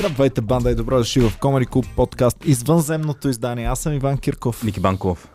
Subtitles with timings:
[0.00, 3.66] Здравейте, банда и добро дошли в Comedy Club подкаст извънземното издание.
[3.66, 4.64] Аз съм Иван Кирков.
[4.64, 5.28] Ники Банков.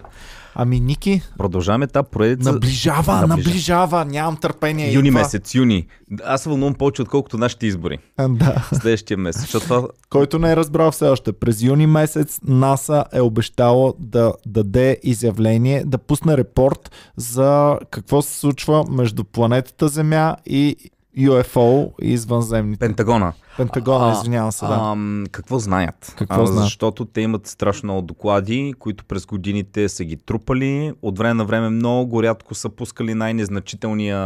[0.56, 2.52] Ами, Ники, Продължаваме тази поредица.
[2.52, 3.48] наближава, Наближа.
[3.48, 4.94] наближава, нямам търпение.
[4.94, 5.20] Юни идва.
[5.20, 5.88] месец, юни.
[6.26, 7.98] Аз се вълнувам повече, отколкото нашите избори.
[8.18, 8.68] А, Да.
[8.72, 9.42] Следващия месец.
[9.42, 14.34] Защото това Който не е разбрал все още, през юни месец НАСА е обещало да
[14.46, 20.76] даде изявление, да пусне репорт за какво се случва между планетата Земя и
[21.18, 22.80] UFO и извънземните.
[22.80, 23.34] Пентагона.
[23.58, 24.74] Пентагона, А, извинявам се, да.
[24.74, 26.14] Ам, какво знаят?
[26.18, 26.64] Какво знаят?
[26.64, 30.94] Защото те имат страшно много доклади, които през годините са ги трупали.
[31.02, 34.18] От време на време много рядко са пускали най-незначителния,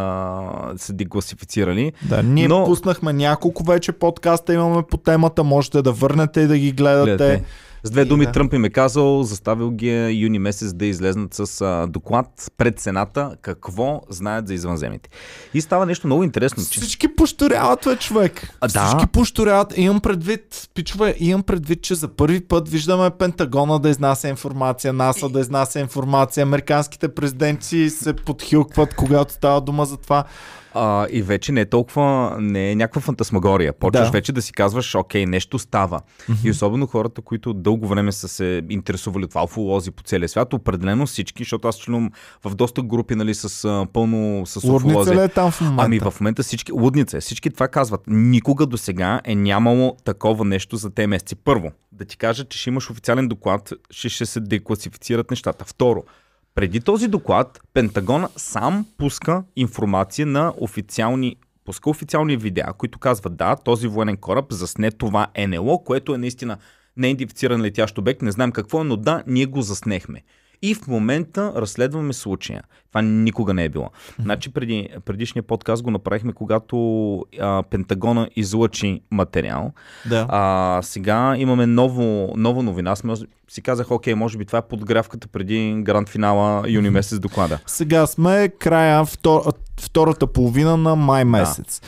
[0.77, 1.93] са ги класифицирали.
[2.03, 6.57] Да, ние но- пуснахме няколко вече подкаста, имаме по темата, можете да върнете и да
[6.57, 7.05] ги гледате.
[7.17, 7.43] Гледате.
[7.83, 8.31] С две И думи да.
[8.31, 12.79] Тръмп им е казал, заставил ги е юни месец да излезнат с а, доклад пред
[12.79, 15.09] Сената какво знаят за извънземните.
[15.53, 16.63] И става нещо много интересно.
[16.69, 16.79] Че...
[16.79, 18.53] Всички пошторяват, бе, човек.
[18.61, 18.85] А, да.
[18.85, 19.77] Всички пошторяват.
[19.77, 25.29] Имам предвид, пичове, имам предвид, че за първи път виждаме Пентагона да изнася информация, НАСА
[25.29, 30.25] да изнася информация, американските президенти се подхилкват, когато става дума за това.
[30.73, 33.73] А, и вече не е толкова, не е някаква фантасмагория.
[33.73, 34.11] Почваш Да.
[34.11, 36.01] вече да си казваш, окей, нещо става.
[36.43, 40.53] И особено хората, които дълго време са се интересували от това, уфолози по целия свят,
[40.53, 42.11] определено всички, защото аз членувам
[42.45, 45.15] в доста групи, нали, с а, пълно с Лудница уфолози.
[45.15, 45.83] ли е там в момента?
[45.85, 48.01] Ами в момента всички, лудница е, всички това казват.
[48.07, 51.35] Никога до сега е нямало такова нещо за те месеци.
[51.35, 55.65] Първо, да ти кажа, че ще имаш официален доклад, ще, ще се декласифицират нещата.
[55.65, 56.03] Второ,
[56.57, 63.55] преди този доклад, Пентагона сам пуска информация на официални пуска официални видеа, които казват да,
[63.55, 66.57] този военен кораб засне това НЛО, което е наистина
[66.97, 70.23] неидентифициран летящ обект, не знаем какво е, но да, ние го заснехме.
[70.61, 72.63] И в момента разследваме случая.
[72.89, 73.89] Това никога не е било.
[74.19, 76.77] Значи преди, предишния подкаст го направихме, когато
[77.39, 79.71] а, Пентагона излъчи материал.
[80.09, 80.25] Да.
[80.29, 82.95] А, сега имаме ново, нова новина.
[83.03, 87.59] Може- си казах, окей, може би това е подгрявката преди гранд финала юни месец доклада.
[87.65, 89.53] Сега сме края втор...
[89.79, 91.81] втората половина на май месец.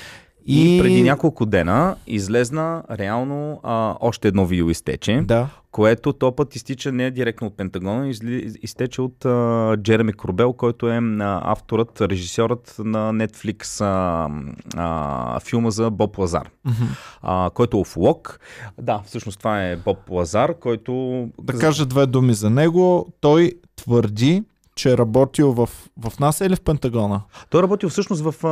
[0.46, 5.50] И преди няколко дена излезна реално а, още едно видео изтече, Да.
[5.72, 10.90] което то път изтича не директно от Пентагона, изли, изтече от а, Джереми Корбел, който
[10.90, 14.30] е а, авторът, режисьорът на Netflix а,
[14.76, 16.50] а, филма за Боб Лазар,
[17.22, 18.40] а, който е офолог.
[18.82, 21.28] Да, всъщност това е Боб Лазар, който...
[21.42, 23.08] Да кажа две думи за него.
[23.22, 24.44] Той твърди,
[24.80, 27.22] че е работил в, в НАСА или в Пентагона?
[27.50, 28.50] Той е работил всъщност в а,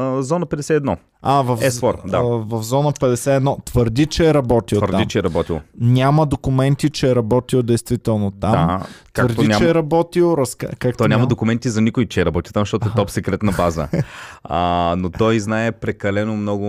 [0.00, 0.96] а, зона 51.
[1.22, 2.16] А, в, S4, да.
[2.16, 3.64] а, в зона 51.
[3.64, 5.06] Твърди, че е работил Твърди, там.
[5.06, 5.60] че е работил.
[5.80, 8.52] Няма документи, че е работил действително там.
[8.52, 9.64] Да, Твърди, няма...
[9.64, 10.34] че е работил.
[10.38, 10.68] Разка...
[10.78, 13.88] Както Той няма документи за никой, че е работи там, защото е топ секретна база.
[14.44, 16.66] А, но той знае прекалено много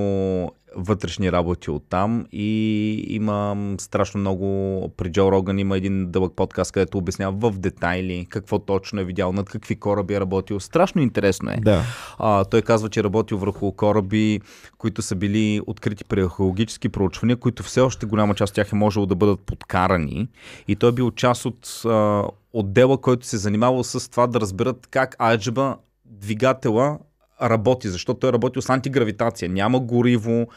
[0.76, 6.72] вътрешни работи от там и има страшно много, при Джо Роган има един дълъг подкаст,
[6.72, 10.60] където обяснява в детайли какво точно е видял, над какви кораби е работил.
[10.60, 11.58] Страшно интересно е.
[11.62, 11.84] Да.
[12.20, 14.42] А, той казва, че е работил върху кораби,
[14.78, 18.76] които са били открити при археологически проучвания, които все още голяма част от тях е
[18.76, 20.28] можело да бъдат подкарани.
[20.68, 22.24] И той е бил част от а,
[22.54, 26.98] отдела, който се е занимавал с това да разберат как аджеба двигателя
[27.42, 30.48] работи, защото той е работил с антигравитация, няма гориво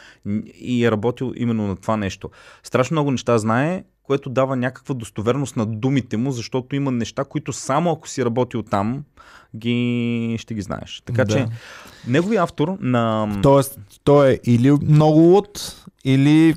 [0.60, 2.30] и е работил именно на това нещо.
[2.62, 7.52] Страшно много неща знае, което дава някаква достоверност на думите му, защото има неща, които
[7.52, 9.04] само ако си работил там,
[9.56, 11.02] ги ще ги знаеш.
[11.04, 11.32] Така Да.
[11.32, 11.46] че
[12.06, 13.28] неговият автор на...
[13.42, 16.54] Тоест, той е или много луд, или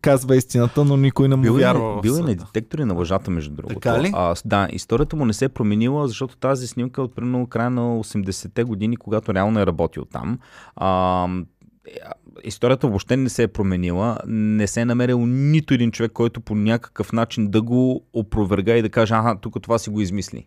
[0.00, 2.00] казва истината, но никой не му Бил е, вярва.
[2.00, 3.74] бил е на детектори на лъжата, между другото.
[3.74, 4.10] Така ли?
[4.14, 7.70] А, да, историята му не се е променила, защото тази снимка е от примерно края
[7.70, 10.38] на 80-те години, когато реално е работил там.
[10.76, 11.28] А,
[11.86, 11.90] е,
[12.44, 14.18] историята въобще не се е променила.
[14.26, 18.82] Не се е намерил нито един човек, който по някакъв начин да го опроверга и
[18.82, 20.46] да каже, ага, тук това си го измисли.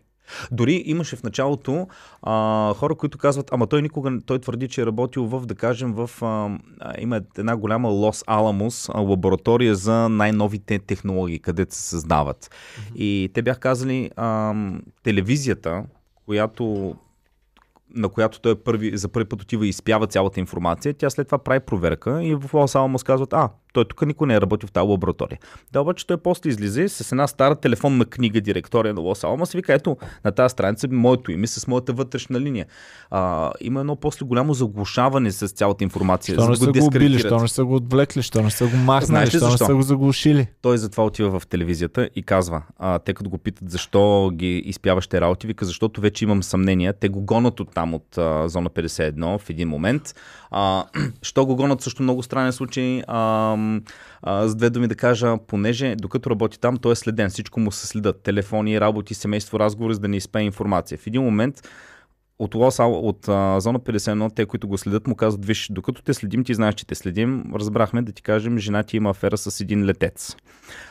[0.52, 1.88] Дори имаше в началото
[2.22, 5.92] а, хора, които казват, ама той никога, той твърди, че е работил в, да кажем,
[5.92, 6.58] в, а,
[6.98, 12.50] има една голяма Лос Аламос а, лаборатория за най-новите технологии, където се създават.
[12.94, 14.54] И те бях казали, а,
[15.02, 15.84] телевизията,
[16.26, 16.96] която
[17.94, 21.28] на която той е първи, за първи път отива и изпява цялата информация, тя след
[21.28, 24.66] това прави проверка и в Лос Аламос казват, а, той тук никой не е работил
[24.66, 25.38] в тази лаборатория.
[25.72, 29.56] Да, обаче той после излиза с една стара телефонна книга, директория на Лос Аламос и
[29.56, 32.66] вика, ето, на тази страница е моето име с моята вътрешна линия.
[33.10, 36.34] А, има едно после голямо заглушаване с цялата информация.
[36.34, 39.30] Що не са го убили, що не са го отвлекли, що не са го махнали,
[39.30, 40.46] що не са го заглушили.
[40.62, 45.06] Той затова отива в телевизията и казва, а, те като го питат защо ги изпяваш
[45.06, 46.92] те работи, вика, защото вече имам съмнения.
[46.92, 50.14] Те го гонат от там, от а, зона 51 в един момент.
[50.52, 50.84] А,
[51.22, 53.02] що го гонат също много странен случай.
[53.06, 53.56] А,
[54.22, 57.72] а, с две думи да кажа, понеже докато работи там, той е следен, всичко му
[57.72, 60.98] се следят, телефони, работи, семейство, разговори, за да не изпее информация.
[60.98, 61.62] В един момент
[62.38, 66.14] от, Лос, от а, зона 51, те, които го следят, му казват, виж, докато те
[66.14, 69.60] следим, ти знаеш, че те следим, разбрахме да ти кажем, жена ти има афера с
[69.60, 70.36] един летец.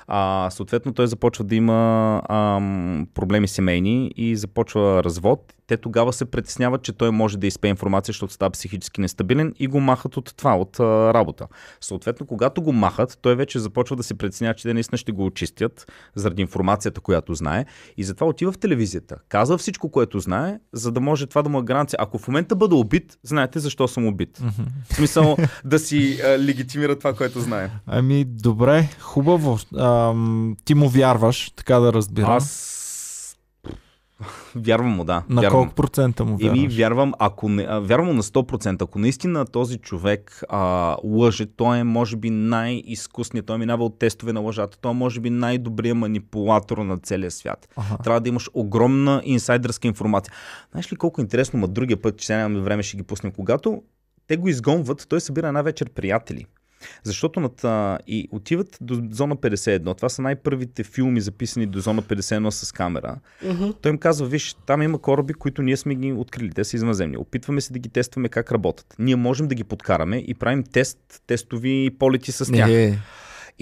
[0.08, 6.26] А, съответно, той започва да има ам, проблеми семейни и започва развод те тогава се
[6.26, 10.34] притесняват, че той може да изпее информация, защото става психически нестабилен и го махат от
[10.38, 11.48] това, от а, работа.
[11.82, 15.26] Съответно, когато го махат, той вече започва да се притеснява, че те наистина ще го
[15.26, 17.66] очистят заради информацията, която знае.
[17.98, 19.16] И затова отива в телевизията.
[19.30, 21.98] Казва всичко, което знае, за да може това да му е гаранция.
[22.02, 24.42] Ако в момента бъда убит, знаете защо съм убит.
[24.90, 27.70] В смисъл да си а, легитимира това, което знае.
[27.86, 29.60] Ами, добре, хубаво.
[29.78, 32.32] Ам, ти му вярваш, така да разбирам.
[32.32, 32.81] Аз
[34.56, 35.24] Вярвам му, да.
[35.30, 35.60] На вярвам.
[35.60, 36.60] колко процента му вярваш?
[36.60, 38.82] Еми, вярвам, ако не, вярвам на 100%.
[38.82, 44.00] Ако наистина този човек а, лъже, той е може би най-изкусният, той е минава от
[44.00, 47.70] тестове на лъжата, той е може би най-добрият манипулатор на целия свят.
[47.76, 47.98] Аха.
[47.98, 50.34] Трябва да имаш огромна инсайдърска информация.
[50.72, 53.82] Знаеш ли колко интересно, ма другия път, че сега нямаме време, ще ги пуснем, когато
[54.28, 56.46] те го изгонват, той събира една вечер приятели.
[57.04, 59.98] Защото над, а, и отиват до зона 51.
[59.98, 63.16] Това са най-първите филми, записани до зона 51 с камера.
[63.46, 63.70] Мгм.
[63.82, 66.52] Той им казва, виж, там има кораби, които ние сме ги открили.
[66.52, 67.18] Те са извънземни.
[67.18, 68.96] Опитваме се да ги тестваме как работят.
[69.00, 70.98] Ние можем да ги подкараме и правим тест,
[71.28, 72.70] тестови полети с тях.
[72.70, 73.00] Е,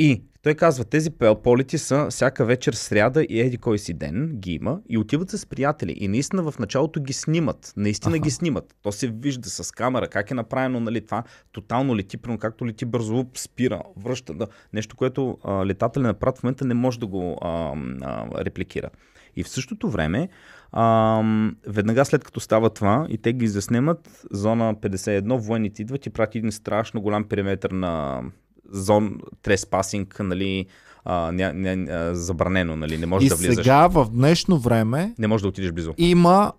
[0.02, 1.10] И той казва, тези
[1.44, 5.46] полети са всяка вечер сряда и еди кой си ден ги има и отиват с
[5.46, 5.96] приятели.
[5.98, 7.74] И наистина в началото ги снимат.
[7.78, 8.24] Наистина Аха.
[8.24, 8.76] ги снимат.
[8.82, 12.86] То се вижда с камера как е направено, нали, това тотално лети, примерно както лети
[12.86, 14.34] бързо, спира, връща.
[14.34, 14.48] Да.
[14.74, 18.90] Нещо, което а, летателен апарат в момента не може да го а, а, репликира.
[19.36, 20.30] И в същото време,
[20.72, 21.24] а,
[21.68, 26.38] веднага след като става това и те ги заснемат, зона 51, военните идват и прати
[26.38, 28.22] един страшно голям периметр на
[28.72, 30.66] зон треспасинг, нали,
[31.06, 33.56] а, ня, ня, а, забранено, нали, не можеш и да влизаш.
[33.56, 35.94] сега, в днешно време, Не можеш да отидеш близо.
[35.98, 36.52] има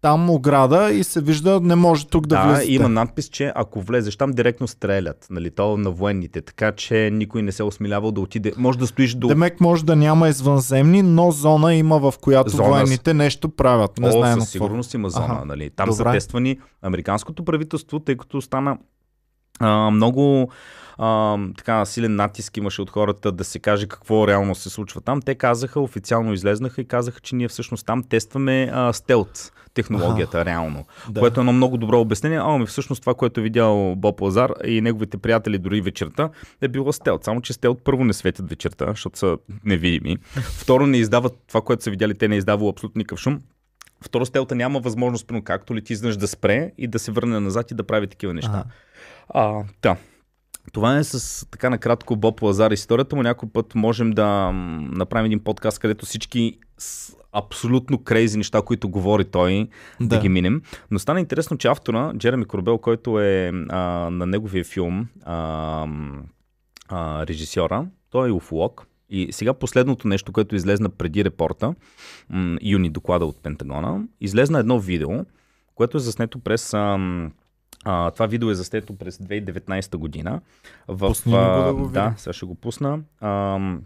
[0.00, 2.72] там ограда и се вижда, не може тук да, Да, влезете.
[2.72, 7.42] има надпис, че ако влезеш там, директно стрелят, нали, то на военните, така че никой
[7.42, 8.52] не се осмелявал да отиде.
[8.56, 9.28] Може да стоиш до...
[9.28, 13.98] Демек може да няма извънземни, но зона има, в която Зона военните нещо правят.
[13.98, 15.34] Не О, със сигурност има зона.
[15.34, 15.44] Аха.
[15.44, 15.70] Нали.
[15.70, 16.12] Там са Добре.
[16.12, 18.78] тествани американското правителство, тъй като стана
[19.60, 20.50] а, много
[20.98, 25.22] а, така силен натиск имаше от хората да се каже какво реално се случва там.
[25.22, 30.84] Те казаха, официално излезнаха и казаха, че ние всъщност там тестваме а, стелт технологията реално.
[31.10, 31.20] Да.
[31.20, 32.38] Което е едно много добро обяснение.
[32.38, 36.30] А, ами всъщност това, което е видял Боб Лазар и неговите приятели дори вечерта,
[36.60, 37.24] е било стелт.
[37.24, 40.16] Само, че стелт първо не светят вечерта, защото са невидими.
[40.60, 43.40] Второ, не издават това, което са видяли, те не издавало абсолютно никакъв шум.
[44.04, 47.74] Второ, стелта няма възможност, както лети изнъж да спре и да се върне назад и
[47.74, 48.50] да прави такива неща.
[48.52, 48.64] Ага.
[49.28, 49.96] А, да.
[50.72, 53.22] Това е с така накратко Боб Лазар историята му.
[53.22, 56.58] Някой път можем да направим един подкаст, където всички
[57.32, 59.68] абсолютно крейзи неща, които говори той,
[60.00, 60.06] да.
[60.06, 60.62] да ги минем.
[60.90, 63.78] Но стана интересно, че автора, Джереми Корбел, който е а,
[64.10, 65.86] на неговия филм а,
[66.88, 68.86] а, режисьора, той е уфолог.
[69.10, 71.74] И сега последното нещо, което излезна преди репорта,
[72.30, 75.10] м, юни доклада от Пентагона, излезна едно видео,
[75.74, 76.74] което е заснето през...
[76.74, 77.32] ам,
[77.84, 80.40] а, това видео е заснето през 2019 година.
[80.88, 81.92] В, Пусни ни го да а, го видим.
[81.92, 83.00] да, сега ще го пусна.
[83.20, 83.82] Ам,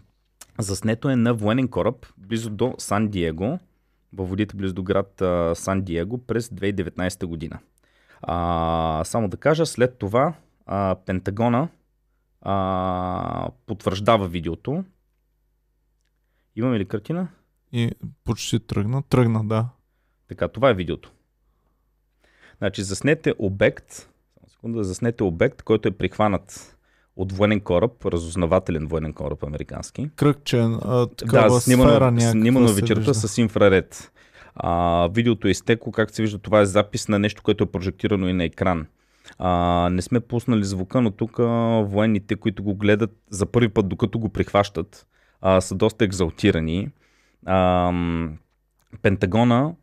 [0.59, 3.59] заснето е на военен кораб близо до Сан Диего,
[4.13, 7.59] във водите близо до град а, Сан Диего през 2019 година.
[8.21, 10.33] А, само да кажа, след това
[10.65, 11.67] а, Пентагона
[12.41, 14.83] а, потвърждава видеото.
[16.55, 17.27] Имаме ли картина?
[17.71, 17.91] И
[18.23, 19.03] почти тръгна.
[19.03, 19.69] Тръгна, да.
[20.27, 21.11] Така, това е видеото.
[22.59, 24.09] Значи, заснете обект,
[24.47, 26.77] секунда, заснете обект, който е прихванат
[27.15, 30.09] от военен кораб, разузнавателен военен кораб американски.
[30.15, 34.11] Кръгче, а, такава да, сфера снимано, някаква снимано вечерта с инфраред.
[34.55, 38.27] А, видеото е изтекло, както се вижда, това е запис на нещо, което е прожектирано
[38.27, 38.87] и на екран.
[39.37, 41.37] А, не сме пуснали звука, но тук
[41.83, 45.07] военните, които го гледат за първи път, докато го прихващат,
[45.41, 46.89] а, са доста екзалтирани.
[47.45, 47.93] А,
[49.01, 49.73] Пентагона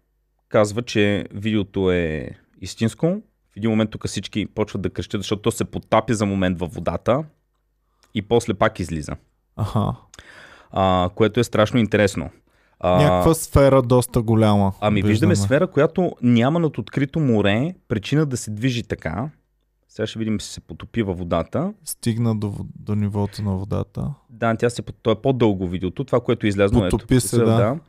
[0.48, 2.30] казва, че видеото е
[2.66, 3.22] истинско.
[3.52, 6.72] В един момент тук всички почват да крещят, защото то се потапя за момент във
[6.74, 7.24] водата
[8.14, 9.12] и после пак излиза.
[9.56, 9.94] Аха.
[10.70, 12.30] А, което е страшно интересно.
[12.80, 14.72] А, Някаква сфера доста голяма.
[14.80, 19.30] Ами виждаме сфера, която няма над открито море причина да се движи така.
[19.88, 21.74] Сега ще видим, че се потопи във водата.
[21.84, 24.14] Стигна до, до нивото на водата.
[24.30, 26.04] Да, тя се, то е по-дълго видеото.
[26.04, 27.74] Това, което е излязло е Потопи тук, се, да.
[27.74, 27.80] М,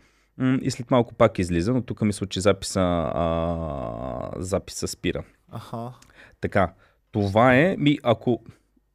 [0.62, 2.82] И след малко пак излиза, но тук мисля, че записа,
[3.14, 5.24] а, записа спира.
[5.52, 5.94] Аха.
[6.42, 6.74] Така,
[7.12, 8.44] това е, ми, ако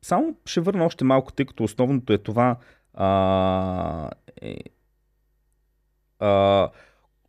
[0.02, 2.56] само ще върна още малко, тъй като основното е това.
[2.94, 4.10] А,
[4.42, 4.56] е,
[6.18, 6.68] а,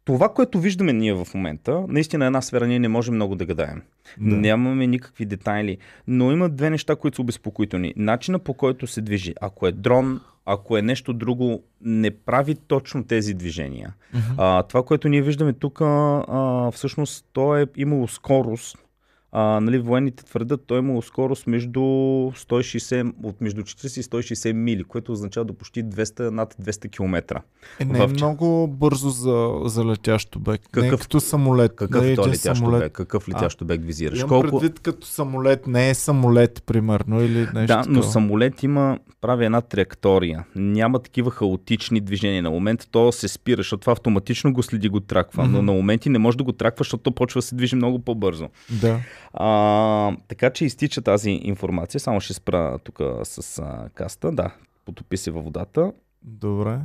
[0.06, 3.82] това, което виждаме ние в момента, наистина една сфера ние не можем много да гадаем.
[4.18, 4.36] Да.
[4.36, 5.78] Нямаме никакви детайли,
[6.08, 7.94] но има две неща, които са обезпокоителни.
[7.98, 9.34] Начина по който се движи.
[9.42, 13.94] Ако е дрон, ако е нещо друго, не прави точно тези движения.
[14.16, 14.34] Uh-huh.
[14.38, 18.78] А, това, което ние виждаме тук, а, всъщност, то е имало скорост,
[19.36, 24.54] а, нали, военните твърдят, той е имало скорост между 160, от между 40 и 160
[24.54, 27.42] мили, което означава до почти 200, над 200 км.
[27.80, 30.62] Е, не е много бързо за, за летящ обек.
[30.62, 31.76] Какъв, не е като самолет.
[31.76, 32.82] Какъв не е то летящ самолет.
[32.82, 32.92] обек?
[32.92, 34.20] Какъв летящ обек визираш?
[34.20, 34.60] Имам Колко...
[34.60, 39.62] предвид като самолет, не е самолет, примерно, или нещо Да, но самолет има, прави една
[39.62, 40.46] траектория.
[40.56, 42.44] Няма такива хаотични движения.
[42.44, 45.44] На момент то се спира, защото това автоматично го следи, го траква.
[45.44, 45.52] Mm-hmm.
[45.52, 48.00] Но на моменти не може да го траква, защото то почва да се движи много
[48.00, 48.50] по-бързо.
[48.70, 49.00] Да.
[49.34, 52.00] А, така че изтича тази информация.
[52.00, 54.32] Само ще спра тук с а, каста.
[54.32, 55.92] Да, потопи се във водата.
[56.22, 56.80] Добре.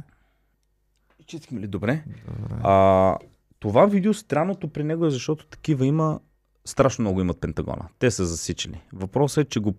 [1.26, 2.04] Чистихме ли добре?
[2.26, 2.60] добре.
[2.62, 3.16] А,
[3.58, 6.20] това видео странното при него е, защото такива има,
[6.64, 7.88] страшно много имат Пентагона.
[7.98, 8.80] Те са засичали.
[8.92, 9.74] Въпросът е, че го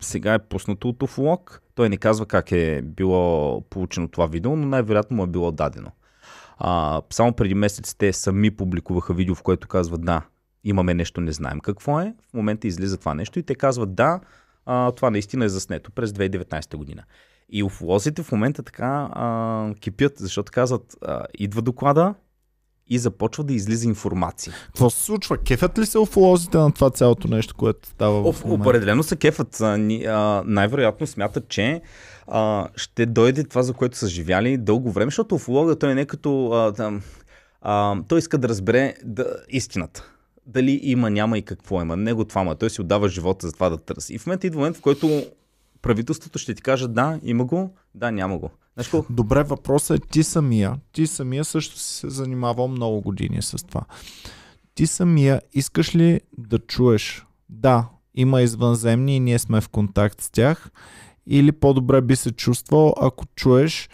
[0.00, 1.62] сега е пуснато от уфолог.
[1.74, 5.90] Той не казва как е било получено това видео, но най-вероятно му е било дадено.
[6.58, 10.22] А, само преди месец те сами публикуваха видео, в което казват да,
[10.64, 12.14] имаме нещо, не знаем какво е.
[12.30, 14.20] В момента излиза това нещо и те казват да,
[14.66, 17.02] а, това наистина е заснето през 2019 година.
[17.48, 22.14] И уфолозите в момента така а, кипят, защото казват, а, идва доклада
[22.86, 24.54] и започва да излиза информация.
[24.66, 25.38] Какво се случва?
[25.38, 28.68] Кефят ли се уфолозите на това цялото нещо, което става в момента?
[28.68, 29.60] Определено се кефят.
[29.60, 31.80] А, а, най-вероятно смятат, че
[32.26, 36.06] а, ще дойде това, за което са живяли дълго време, защото уфолога той не е
[36.06, 36.50] като...
[36.52, 37.02] А, там,
[37.60, 40.12] а, той иска да разбере да, истината
[40.48, 41.96] дали има, няма и какво има.
[41.96, 42.54] Него това ма.
[42.54, 44.14] Той си отдава живота за това да търси.
[44.14, 45.22] И в момента идва момент, в който
[45.82, 48.50] правителството ще ти каже да, има го, да, няма го.
[48.74, 49.12] Знаеш колко?
[49.12, 50.76] Добре, въпросът е ти самия.
[50.92, 53.82] Ти самия също си се занимавал много години с това.
[54.74, 60.30] Ти самия искаш ли да чуеш да, има извънземни и ние сме в контакт с
[60.30, 60.70] тях
[61.26, 63.88] или по-добре би се чувствал, ако чуеш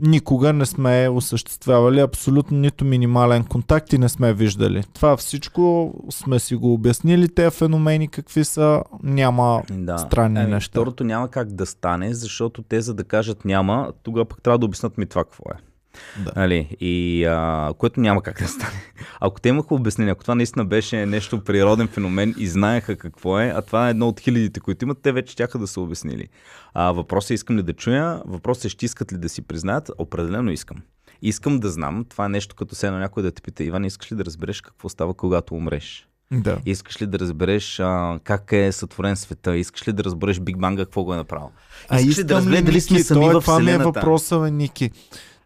[0.00, 4.84] никога не сме осъществявали абсолютно нито минимален контакт и не сме виждали.
[4.94, 9.98] Това всичко сме си го обяснили, тези феномени какви са, няма да.
[9.98, 10.70] странни ами, неща.
[10.70, 14.66] Второто няма как да стане, защото те за да кажат няма, тогава пък трябва да
[14.66, 15.65] обяснат ми това какво е.
[16.24, 16.32] Да.
[16.36, 16.76] Нали?
[16.80, 18.92] И, а, което няма как да стане.
[19.20, 23.52] Ако те имаха обяснение, ако това наистина беше нещо природен феномен и знаеха какво е,
[23.56, 26.28] а това е едно от хилядите, които имат, те вече тяха да са обяснили.
[26.74, 29.90] А, въпросът е искам ли да чуя, въпросът е ще искат ли да си признаят,
[29.98, 30.76] определено искам.
[31.22, 34.12] Искам да знам, това е нещо като се на някой да те пита, Иван, искаш
[34.12, 36.08] ли да разбереш какво става, когато умреш?
[36.32, 36.58] Да.
[36.66, 39.56] Искаш ли да разбереш а, как е сътворен света?
[39.56, 41.50] Искаш ли да разбереш Биг Банга какво го е направил?
[41.80, 43.44] Искаш а искам ли да разбереш дали сме сами в Вселената?
[43.44, 44.90] Това ми е въпроса, Ники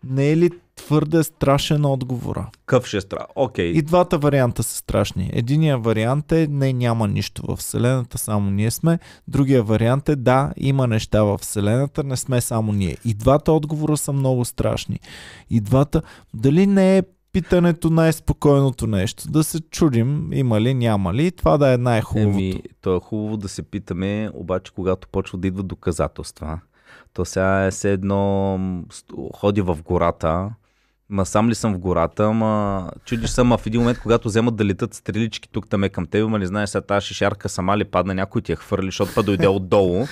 [0.04, 2.50] не е ли твърде страшен отговора?
[2.66, 3.24] Къв ще е страх?
[3.34, 3.72] Окей.
[3.72, 3.78] Okay.
[3.78, 5.30] И двата варианта са страшни.
[5.32, 8.98] Единия вариант е не няма нищо в Вселената, само ние сме.
[9.28, 12.96] Другия вариант е да, има неща в Вселената, не сме само ние.
[13.04, 15.00] И двата отговора са много страшни.
[15.50, 16.02] И двата,
[16.34, 17.02] дали не е
[17.32, 19.30] питането най-спокойното нещо.
[19.30, 21.30] Да се чудим, има ли, няма ли.
[21.30, 22.38] Това да е най-хубавото.
[22.38, 26.60] Еми, то е хубаво да се питаме, обаче когато почва да идват доказателства,
[27.12, 28.58] то сега е все едно
[29.34, 30.50] ходи в гората,
[31.10, 34.56] Ма сам ли съм в гората, ма чудиш съм, а в един момент, когато вземат
[34.56, 37.78] да летат стрелички тук там е към теб, ма не знаеш сега тази шишарка сама
[37.78, 40.06] ли падна, някой ти я хвърли, защото па дойде отдолу.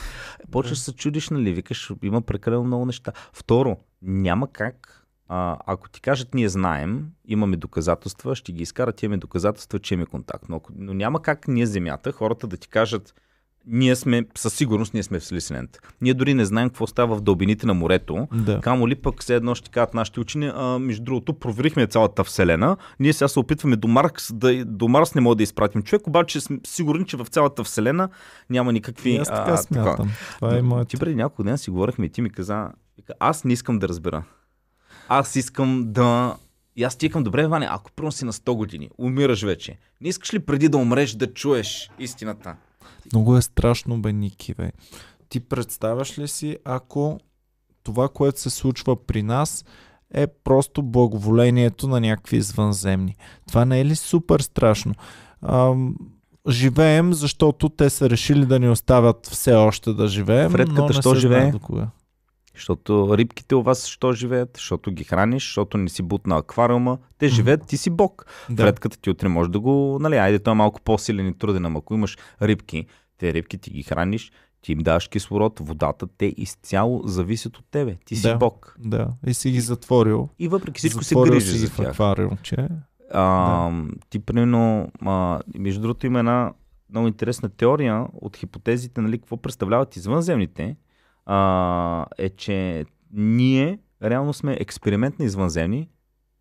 [0.50, 3.12] Почваш се чудиш, нали, викаш, има прекалено много неща.
[3.33, 9.17] Второ, няма как, а, ако ти кажат ние знаем, имаме доказателства, ще ги изкарат, имаме
[9.17, 10.45] доказателства, че имаме контакт.
[10.49, 13.14] Но, но няма как ние земята, хората да ти кажат,
[13.68, 15.78] ние сме, със сигурност, ние сме в Вселената.
[16.00, 18.28] Ние дори не знаем какво става в дълбините на морето.
[18.32, 18.60] Да.
[18.60, 22.76] Камо ли пък все едно ще кажат нашите учени, а, между другото, проверихме цялата Вселена.
[23.00, 26.40] Ние сега се опитваме до Марс, да, до Марс не може да изпратим човек, обаче
[26.40, 28.08] сме сигурни, че в цялата Вселена
[28.50, 29.16] няма никакви...
[29.16, 29.96] аз така а, смятам.
[29.96, 30.08] Така.
[30.34, 30.88] Това е моят...
[30.88, 32.68] Ти преди няколко ден си говорихме и ти ми каза,
[33.20, 34.22] аз не искам да разбера.
[35.08, 36.37] Аз искам да
[36.76, 40.34] и аз ти добре, Ваня, ако първо си на 100 години, умираш вече, не искаш
[40.34, 42.56] ли преди да умреш да чуеш истината?
[43.12, 44.73] Много е страшно, бе, Ники, бе.
[45.29, 47.19] Ти представяш ли си, ако
[47.83, 49.65] това, което се случва при нас,
[50.15, 53.17] е просто благоволението на някакви извънземни.
[53.49, 54.95] Това не е ли супер страшно?
[55.43, 55.95] Ам,
[56.49, 60.50] живеем, защото те са решили да ни оставят все още да живеем.
[60.50, 61.50] Фредката, но не що живее?
[61.50, 61.88] До кога.
[62.59, 64.50] Защото рибките у вас що живеят?
[64.55, 66.99] Защото ги храниш, защото не си бутна аквариума.
[67.19, 68.27] Те живеят, ти си бог.
[68.50, 68.62] Да.
[68.62, 69.99] Фредката ти утре може да го...
[70.00, 72.87] Нали, айде, той е малко по-силен и труден, ама ако имаш рибки,
[73.19, 77.97] те рибки ти ги храниш, ти им даваш кислород, водата, те изцяло зависят от тебе.
[78.05, 78.37] Ти си Да.
[78.37, 78.77] Бог.
[78.79, 80.29] Да, и си ги затворил.
[80.38, 81.88] И въпреки всичко се грижиш си за тях.
[81.88, 82.69] аквариумче.
[83.12, 83.71] А,
[84.11, 86.53] Ти, примерно, а, между другото, има една
[86.91, 90.77] много интересна теория от хипотезите, нали, какво представляват извънземните,
[91.28, 95.88] а, е, че ние реално сме експеримент на извънземни.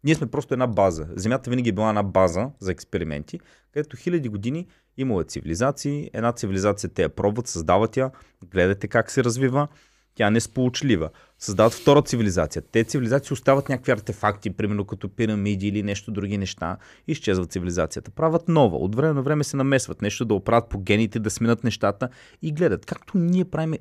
[0.03, 1.07] Ние сме просто една база.
[1.15, 3.39] Земята винаги е била една база за експерименти,
[3.71, 4.67] където хиляди години
[4.97, 6.09] имало цивилизации.
[6.13, 8.11] Една цивилизация те я пробват, създават я,
[8.51, 9.67] гледате как се развива.
[10.15, 11.09] Тя не е сполучлива.
[11.39, 12.61] Създават втора цивилизация.
[12.71, 16.77] Те цивилизации остават някакви артефакти, примерно като пирамиди или нещо други неща.
[17.07, 18.11] Изчезват цивилизацията.
[18.11, 18.77] Правят нова.
[18.77, 20.01] От време на време се намесват.
[20.01, 22.09] Нещо да оправят по гените, да сменят нещата
[22.41, 22.85] и гледат.
[22.85, 23.73] Както ние правим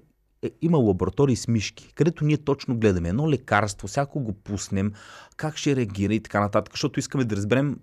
[0.42, 4.92] е, има лаборатории с мишки, където ние точно гледаме едно лекарство, всяко го пуснем,
[5.36, 7.80] как ще реагира и така нататък, защото искаме да разберем,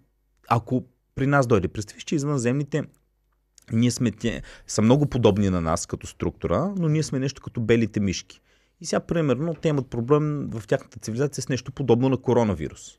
[0.47, 1.67] ако при нас дойде.
[1.67, 2.83] Представиш, че извънземните
[3.71, 7.61] ние сме те, са много подобни на нас като структура, но ние сме нещо като
[7.61, 8.41] белите мишки.
[8.81, 12.97] И сега, примерно, те имат проблем в тяхната цивилизация с нещо подобно на коронавирус.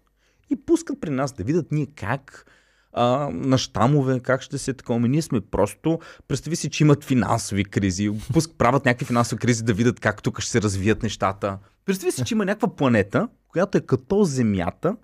[0.50, 2.46] И пускат при нас да видят ние как
[2.94, 4.96] а, на щамове, как ще се такова.
[4.96, 5.98] Ами Ние сме просто,
[6.28, 10.40] представи си, че имат финансови кризи, пуск, правят някакви финансови кризи да видят как тук
[10.40, 11.58] ще се развият нещата.
[11.84, 14.96] Представи си, че има някаква планета, която е като Земята,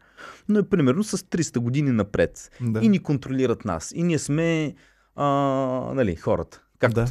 [0.48, 2.50] но е примерно с 300 години напред.
[2.60, 2.80] Да.
[2.82, 3.92] И ни контролират нас.
[3.96, 4.74] И ние сме,
[5.16, 5.26] а,
[5.94, 6.62] нали, хората.
[6.78, 6.92] Как?
[6.92, 7.06] Да.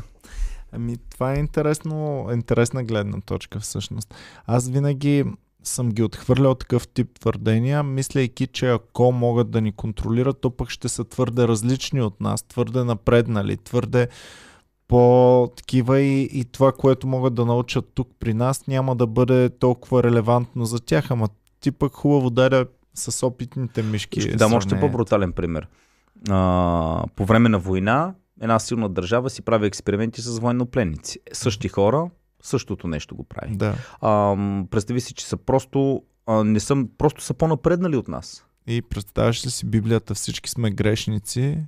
[0.72, 4.16] Ами, това е интересно, интересна гледна точка всъщност.
[4.46, 5.26] Аз винаги
[5.64, 10.70] съм ги отхвърлял такъв тип твърдения, мислейки, че ако могат да ни контролират, то пък
[10.70, 14.08] ще са твърде различни от нас, твърде напреднали, твърде
[14.88, 20.04] по-такива и, и това, което могат да научат тук при нас, няма да бъде толкова
[20.04, 21.12] релевантно за тях.
[21.12, 24.22] Ама ти пък хубаво даде с опитните мишки.
[24.22, 25.68] Ще дам още по-брутален пример.
[26.30, 31.20] А, по време на война, една силна държава си прави експерименти с военнопленници.
[31.34, 32.10] Същи хора,
[32.42, 33.56] същото нещо го прави.
[33.56, 33.76] Да.
[34.02, 34.36] А,
[34.70, 38.46] представи си, че са просто, а, не са, просто са по-напреднали от нас.
[38.68, 41.64] И представяш ли си Библията, всички сме грешници,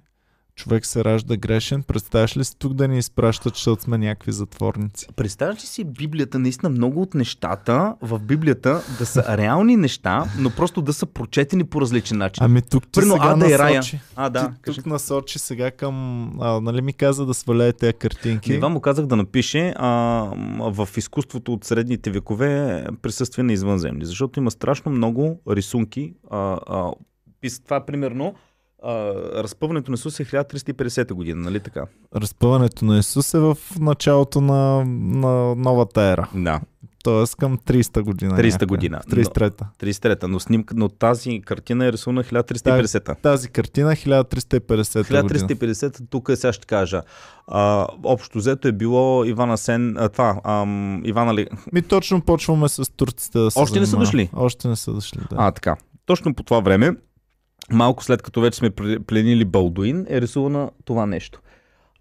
[0.56, 5.08] човек се ражда грешен, представяш ли си тук да ни изпращат, защото сме някакви затворници?
[5.16, 10.50] Представяш ли си Библията, наистина много от нещата в Библията да са реални неща, но
[10.50, 12.44] просто да са прочетени по различен начин.
[12.44, 13.76] Ами тук ти Примерно сега Ада и Рая.
[13.76, 14.00] насочи.
[14.16, 14.48] А, да.
[14.48, 14.78] ти кажи.
[14.78, 16.28] тук насочи сега към...
[16.42, 18.52] А, нали ми каза да сваляе тези картинки?
[18.52, 19.90] На Иван му казах да напише а,
[20.60, 26.14] в изкуството от средните векове присъствие на извънземни, защото има страшно много рисунки.
[26.30, 26.92] А, а,
[27.66, 28.36] това примерно
[28.84, 29.14] а,
[29.44, 31.86] разпъването на Исус е 1350 година, нали така?
[32.16, 36.30] Разпъването на Исус е в началото на, на новата ера.
[36.36, 36.62] Да,
[37.04, 38.32] Тоест към 300 година.
[38.32, 38.66] 300 някъде.
[38.66, 39.02] година.
[39.10, 39.66] 33-та.
[39.80, 43.16] 33-та, но, снимка, но тази картина е рисувана 1350-та.
[43.16, 45.24] Тази картина 1350 година.
[45.24, 47.02] 1350 тук е, сега ще кажа.
[47.48, 51.48] А, общо взето е било Ивана Сен, а, това, ам, Ивана Ли...
[51.74, 54.30] Ми точно почваме с турците да се Още не са дошли?
[54.34, 55.36] Още не са дошли, да.
[55.40, 55.76] А, така.
[56.06, 56.96] Точно по това време,
[57.72, 58.70] малко след като вече сме
[59.08, 61.42] пленили Балдуин, е рисувано това нещо.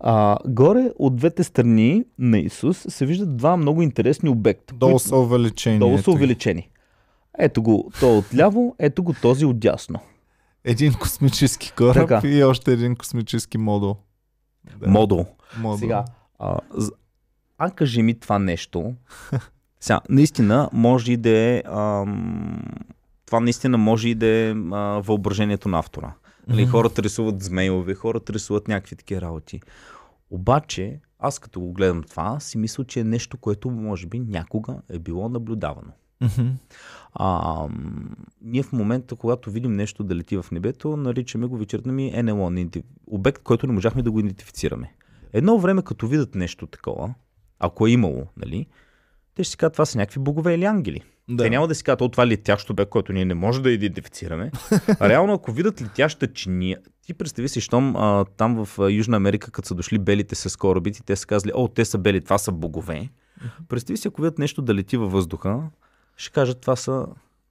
[0.00, 4.74] А, горе от двете страни на Исус се виждат два много интересни обекта.
[4.74, 5.78] Долу са увеличени.
[5.78, 6.70] долу са увеличени.
[7.38, 10.00] Ето го то отляво, ето го този отдясно.
[10.64, 12.28] Един космически кораб Така.
[12.28, 13.96] и още един космически модул.
[14.80, 14.88] Да.
[14.88, 15.26] Модул.
[15.58, 15.78] модул.
[15.78, 16.04] Сега,
[16.38, 16.58] а,
[17.58, 18.94] а кажи ми това нещо.
[19.80, 21.62] Сега, наистина може и да е.
[21.66, 22.62] Ам,
[23.30, 26.12] това наистина може и да е а, въображението на автора.
[26.48, 26.70] Нали, Мгм.
[26.70, 29.60] хората рисуват змейове, хората рисуват някакви такива работи.
[30.30, 34.76] Обаче, аз като го гледам това, си мисля, че е нещо, което може би някога
[34.88, 35.92] е било наблюдавано.
[36.20, 36.48] Мгм.
[37.14, 37.66] А,
[38.42, 42.52] ние в момента, когато видим нещо да лети в небето, наричаме го вечерта ми НЛО,
[43.06, 44.92] обект, който не можахме да го идентифицираме.
[45.32, 47.14] Едно време, като видят нещо такова,
[47.58, 48.66] ако е имало, нали,
[49.40, 51.00] те ще си кажат, това са някакви богове или ангели.
[51.28, 51.44] Да.
[51.44, 53.70] Те няма да си кажат, о, това е летящ обект, който ние не можем да
[53.70, 54.50] идентифицираме.
[55.00, 59.16] А реално, ако видят летяща чиния, ти представи си, щом а, там в а, Южна
[59.16, 62.38] Америка, като са дошли белите с корабите, те са казали, о, те са бели, това
[62.38, 63.08] са богове.
[63.68, 65.60] Представи си, ако видят нещо да лети във въздуха,
[66.16, 67.06] ще кажат, това са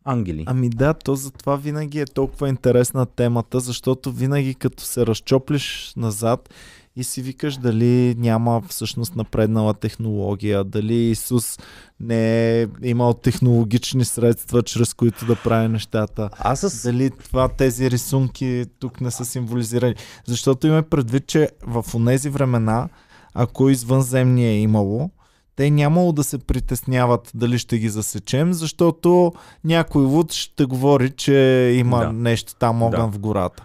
[0.06, 0.44] ангели.
[0.48, 6.50] Ами да, то затова винаги е толкова интересна темата, защото винаги като се разчоплиш назад
[6.96, 11.58] и си викаш дали няма всъщност напреднала технология, дали Исус
[12.00, 16.30] не е имал технологични средства, чрез които да прави нещата.
[16.40, 16.84] Аз с...
[16.84, 19.96] Дали това, тези рисунки тук не са символизирани.
[20.26, 22.90] Защото има предвид, че в онези времена,
[23.34, 25.10] ако извънземни е имало,
[25.56, 31.34] те нямало да се притесняват дали ще ги засечем, защото някой луд ще говори, че
[31.80, 32.14] има Да.
[32.14, 33.18] нещо там огън Да.
[33.18, 33.64] в гората.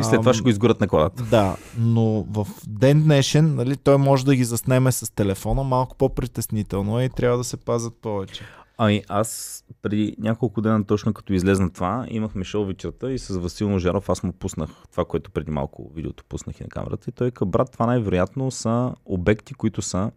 [0.00, 1.22] И след това ще го изгорят на колата.
[1.22, 7.00] Да, но в ден днешен нали, той може да ги заснеме с телефона, малко по-притеснително
[7.00, 8.44] е и трябва да се пазят повече.
[8.78, 13.70] Ами аз преди няколко дена, точно като излезна това, имахме шоу вечерта и с Васил
[13.70, 17.10] Ножаров аз му пуснах това, което преди малко видеото пуснах и на камерата.
[17.10, 20.10] И той каза, брат, това най-вероятно са обекти, които са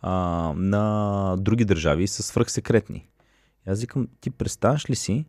[0.00, 0.12] а,
[0.56, 3.08] на други държави и са свръхсекретни.
[3.66, 5.24] И аз викам, ти представяш ли си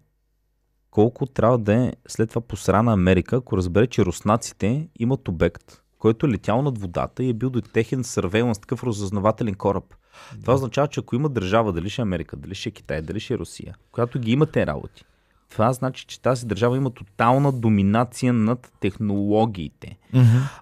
[0.93, 6.25] колко трябва да е след това посрана Америка, ако разбере, че руснаците имат обект, който
[6.25, 9.83] е летял над водата и е бил до техен surveillance, такъв разузнавателен кораб.
[10.41, 13.19] Това означава, че ако има държава, дали ще е Америка, дали ще е Китай, дали
[13.19, 15.05] ще е Русия, която ги има те работи,
[15.49, 19.97] това значи, че тази държава има тотална доминация над технологиите.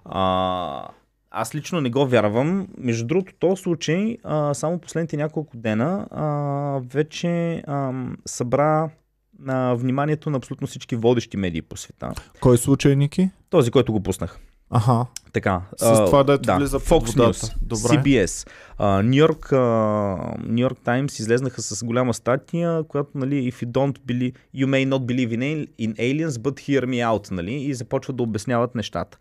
[0.04, 0.88] А,
[1.30, 2.68] аз лично не го вярвам.
[2.78, 7.92] Между другото, този случай, а, само последните няколко дена, а, вече а,
[8.26, 8.90] събра
[9.48, 12.12] а, вниманието на абсолютно всички водещи медии по света.
[12.40, 13.30] Кой случай, Ники?
[13.50, 14.38] Този, който го пуснах.
[14.70, 15.06] Аха.
[15.32, 15.62] Така.
[15.76, 17.38] С това, дето да, влиза Fox водата.
[17.38, 17.88] News, Добре.
[17.88, 18.48] CBS,
[19.02, 19.52] Нью Йорк,
[20.48, 24.88] Нью Йорк Таймс излезнаха с голяма статия, която, нали, if you don't believe, you may
[24.88, 29.18] not believe in, in aliens, but hear me out, нали, и започват да обясняват нещата.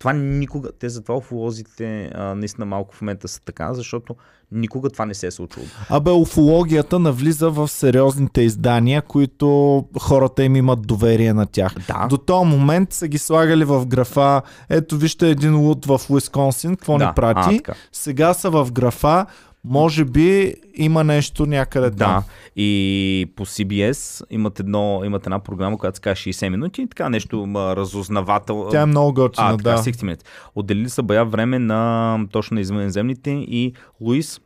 [0.00, 4.16] Това никога, те затова уфолозите а, наистина малко в момента са така, защото
[4.52, 5.66] никога това не се е случило.
[5.90, 11.74] Абе, уфологията навлиза в сериозните издания, които хората им имат доверие на тях.
[11.88, 12.06] Да.
[12.10, 16.98] До този момент са ги слагали в графа, ето вижте един луд в Уисконсин, какво
[16.98, 17.06] да.
[17.06, 17.54] ни прати.
[17.54, 17.74] А, така.
[17.92, 19.26] Сега са в графа,
[19.64, 22.22] може би има нещо някъде Да, там.
[22.56, 27.48] и по CBS имат, едно, имат една програма, която се казва 60 минути, така нещо
[27.56, 28.68] разузнавател.
[28.70, 29.78] Тя е много готина, А, така, да.
[29.78, 30.24] 60 Minutes.
[30.54, 34.40] Отделили са бая време на точно на извънземните и Луис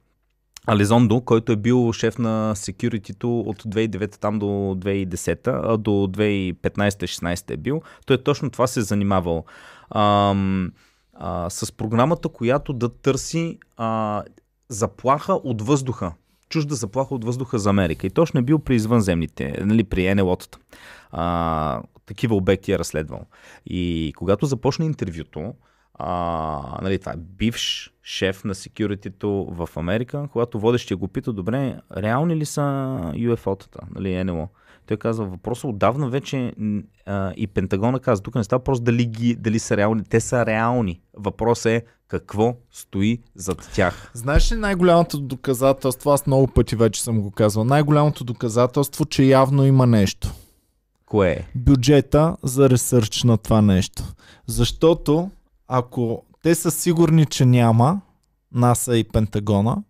[0.67, 7.51] Ализондо, който е бил шеф на секюритито от 2009 там до 2010, а до 2015-16
[7.51, 7.83] е бил.
[8.07, 9.45] Той точно това се е занимавал.
[9.91, 10.73] Ам,
[11.15, 14.23] а, с програмата, която да търси а,
[14.69, 16.13] заплаха от въздуха.
[16.49, 18.07] Чужда заплаха от въздуха за Америка.
[18.07, 20.59] И точно е бил при извънземните, нали, при НЛО-тата.
[22.07, 23.27] Такива обекти е разследвал.
[23.67, 25.55] И когато започна интервюто,
[25.95, 31.81] а, нали, това е бивш шеф на секюритито в Америка, когато водещия го пита, добре,
[31.97, 32.61] реални ли са
[33.15, 34.49] UFO-тата, нали, НЛО?
[34.87, 36.53] Той казва, въпросът отдавна вече
[37.07, 40.05] а, и Пентагона каза, тук не става въпрос дали, ги, дали са реални.
[40.05, 41.01] Те са реални.
[41.17, 44.11] Въпросът е какво стои зад тях.
[44.15, 49.65] Знаеш ли най-голямото доказателство, аз много пъти вече съм го казвал, най-голямото доказателство, че явно
[49.65, 50.33] има нещо.
[51.07, 51.49] Кое е?
[51.55, 54.03] Бюджета за ресърч на това нещо.
[54.47, 55.31] Защото
[55.69, 58.01] ако те са сигурни, че няма
[58.53, 59.83] НАСА и Пентагона,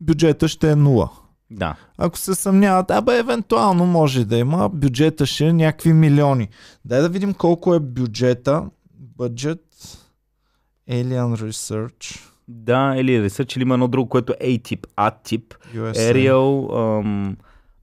[0.00, 1.10] бюджета ще е нула.
[1.50, 1.76] Да.
[1.98, 6.48] Ако се съмняват, абе, евентуално може да има, бюджета ще е някакви милиони.
[6.84, 8.64] Дай да видим колко е бюджета.
[9.18, 9.60] Budget
[10.90, 16.98] Alien Research Да, или ресърч, или има едно друго, което е A-тип, A-тип, USA.
[17.00, 17.36] Ам,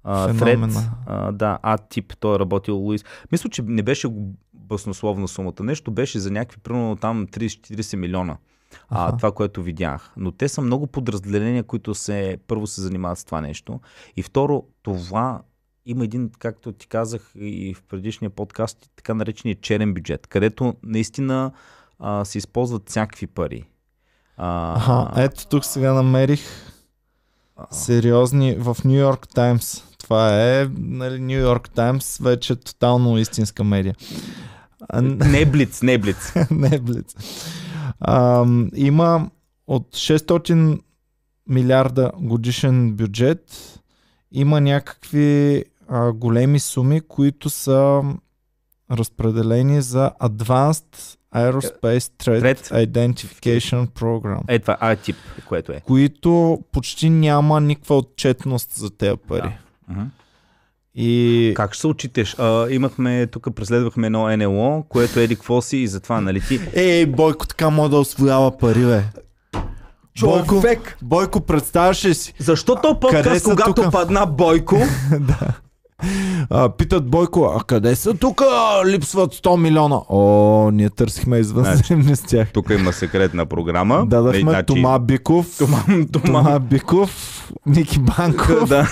[0.03, 0.73] а, Феномена.
[0.73, 3.05] Threat, а, да, A-тип, той е работил Луис.
[3.31, 4.07] Мисля, че не беше
[4.53, 5.63] баснословна сумата.
[5.63, 8.37] Нещо беше за някакви, примерно там 30-40 милиона.
[8.89, 10.13] А, това, което видях.
[10.17, 13.79] Но те са много подразделения, които се, първо се занимават с това нещо.
[14.17, 15.41] И второ, това
[15.85, 21.51] има един, както ти казах и в предишния подкаст, така наречения черен бюджет, където наистина
[21.99, 23.63] а, се използват всякакви пари.
[24.37, 26.41] А, Аха, ето тук сега намерих
[27.71, 29.83] сериозни в Нью Йорк Таймс.
[29.97, 33.95] Това е, нали, Нью Йорк Таймс вече тотално истинска медия.
[35.01, 36.33] Не е блиц, не е блиц.
[36.51, 37.15] не е блиц.
[37.99, 39.29] Ам, има
[39.67, 40.79] от 600
[41.47, 43.79] милиарда годишен бюджет,
[44.31, 48.01] има някакви а, големи суми, които са
[48.91, 55.15] разпределени за Advanced Aerospace Threat, Threat Identification Program, Е, това А тип,
[55.47, 55.81] което е.
[55.81, 59.57] които почти няма никаква отчетност за тези пари.
[59.89, 60.01] Мгм.
[60.95, 62.35] И Как ще се отчитеш?
[62.39, 66.59] А, имахме, тук преследвахме едно НЛО, което е еди какво си и затова, нали ти?
[66.73, 69.03] Ей, Бойко така може да освоява пари, бе.
[70.21, 70.97] Бойко, Човек!
[71.01, 72.33] Бойко, представяш ли си?
[72.39, 73.91] Защо то подкаст, когато тука?
[73.91, 74.77] падна Бойко,
[76.49, 78.41] А, питат Бойко, а къде са тук?
[78.85, 79.99] Липсват 100 милиона.
[80.09, 82.47] О, ние търсихме извънземни с тях.
[82.53, 84.05] тук има секретна програма.
[84.07, 88.65] Дадахме значи- Тома Биков, Тома, Тома, Тома Биков, Ники Банков.
[88.69, 88.87] да.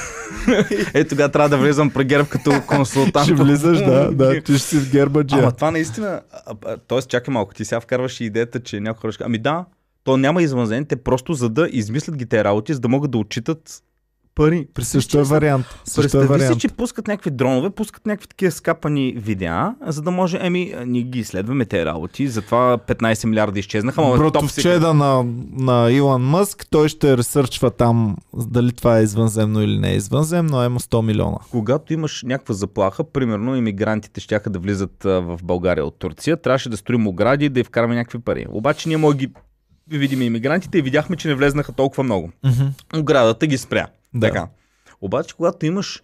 [0.94, 3.26] е, тогава трябва да влезам при ГЕРБ като консултант.
[3.26, 5.42] Ще влизаш, да, да, ти ще си в гербаджия.
[5.42, 6.22] Ама това наистина,
[6.88, 9.24] тоест чакай малко, ти сега вкарваш и идеята, че някой хора ще...
[9.24, 9.66] Ами да,
[10.04, 13.18] то няма извънземни, те просто за да измислят ги те работи, за да могат да
[13.18, 13.84] отчитат
[14.36, 14.68] пари.
[14.74, 15.66] При също е вариант.
[15.86, 16.54] Също е Представи вариант.
[16.54, 21.02] си, че пускат някакви дронове, пускат някакви такива скапани видеа, за да може, еми, ние
[21.02, 24.02] ги изследваме тези работи, затова 15 милиарда изчезнаха.
[24.02, 29.92] Братовчеда на, на Илон Мъск, той ще ресърчва там дали това е извънземно или не
[29.92, 31.38] е извънземно, а има 100 милиона.
[31.52, 36.78] Когато имаш някаква заплаха, примерно иммигрантите ще да влизат в България от Турция, трябваше да
[36.78, 38.46] строим огради и да вкараме някакви пари.
[38.50, 39.30] Обаче ние може ги
[39.88, 42.32] видим иммигрантите и видяхме, че не влезнаха толкова много.
[42.98, 43.88] Оградата ги спря.
[44.14, 44.28] Да.
[44.28, 44.50] Така.
[45.02, 46.02] Обаче, когато имаш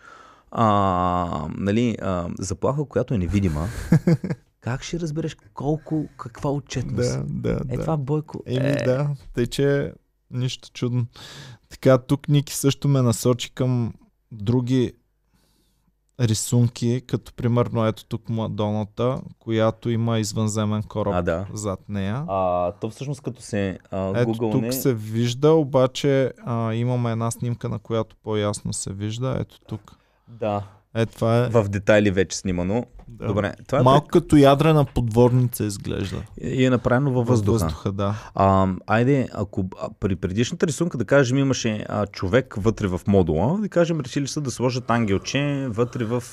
[0.52, 3.68] а, нали, а, заплаха, която е невидима,
[4.62, 7.12] как ще разбереш колко, каква отчетност?
[7.12, 7.82] Да, да, Е, да.
[7.82, 8.44] това Бойко.
[8.46, 9.94] Еми е, да, тъй че
[10.32, 11.06] нищо чудно.
[11.70, 13.94] Така, тук Ники също ме насочи към
[14.32, 14.94] други
[16.20, 21.46] рисунки, като примерно ето тук Мадоната, която има извънземен кораб А, да.
[21.54, 22.26] зад нея.
[22.28, 24.72] А, то всъщност като се а, Ето Google тук не...
[24.72, 29.38] се вижда, обаче а, имаме една снимка, на която по-ясно се вижда.
[29.40, 29.98] Ето тук.
[30.28, 30.64] Да.
[30.96, 31.50] Е, това е.
[31.50, 32.86] В детайли вече снимано.
[33.08, 33.28] Да.
[33.28, 33.54] Добре.
[33.68, 36.24] Това е Малко като ядрена подворница изглежда.
[36.42, 37.66] и е направено във въздуха.
[37.66, 38.16] въздуха да.
[38.36, 43.58] А, айде, ако а, при предишната рисунка, да кажем, имаше а, човек вътре в модула,
[43.62, 46.24] да кажем, решили са да сложат ангелче вътре в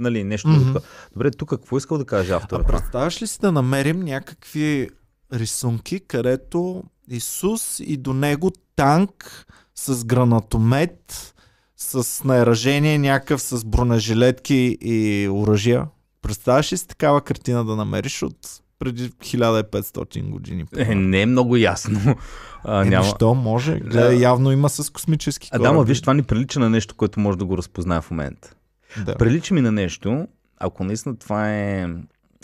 [0.00, 0.48] нали, нещо.
[0.48, 0.82] Mm-hmm.
[1.12, 2.66] Добре, тук какво искал да каже А авторът?
[2.66, 4.88] представяш ли си да намерим някакви
[5.32, 11.34] рисунки, където Исус и до него танк с гранатомет,
[11.78, 15.86] с снаряжение някакъв с бронежилетки и оръжия?
[16.22, 18.36] Представяш ли си такава картина да намериш от
[18.78, 20.64] преди 1500 години?
[20.76, 22.16] Е, не е много ясно.
[22.64, 23.04] А, Е, няма...
[23.04, 23.78] Защо може?
[23.78, 25.72] Гледай, явно има с космически А кораби.
[25.72, 28.54] да, ма виж, това ни прилича на нещо, което може да го разпознае в момента.
[29.06, 29.14] Да.
[29.16, 31.86] Прилича ми на нещо, ако наистина това е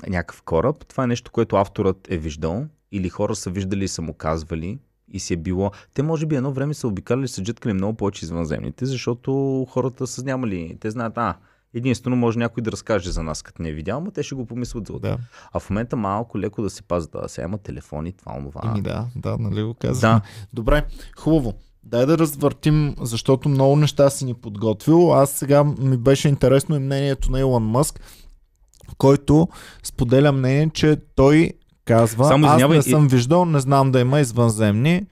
[0.09, 4.03] някакъв кораб, това е нещо, което авторът е виждал или хора са виждали и са
[4.03, 4.79] му казвали
[5.14, 5.70] и си е било.
[5.94, 10.24] Те може би едно време са обикаляли, са джеткали много повече извънземните, защото хората са
[10.24, 10.77] нямали.
[10.81, 11.35] Те знаят, а,
[11.74, 14.46] единствено може някой да разкаже за нас, като не е видял, но те ще го
[14.46, 14.98] помислят за.
[14.98, 15.18] Да.
[15.53, 18.61] А в момента малко леко да се пазят, да сега има телефони, това, онова.
[18.64, 20.12] Ими да, да, нали го казвам.
[20.14, 20.20] Да.
[20.53, 20.85] Добре,
[21.18, 21.55] хубаво.
[21.85, 25.14] Дай да развъртим, защото много неща си ни подготвил.
[25.14, 28.00] Аз сега ми беше интересно и мнението на Илон Мъск,
[28.98, 29.48] който
[29.83, 31.53] споделя мнение, че той
[31.85, 35.03] казва, Само аз не и- съм виждал, не знам да има извънземни,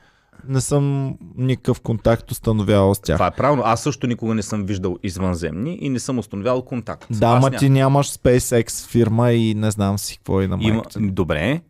[0.48, 3.16] не съм никакъв контакт установявал с тях.
[3.16, 3.62] Това е правилно.
[3.66, 7.06] Аз също никога не съм виждал извънземни и не съм установявал контакт.
[7.10, 10.74] Да, ма ти нямаш SpaceX фирма и не знам си какво и на Има...
[10.74, 10.98] майката.
[11.00, 11.60] Добре,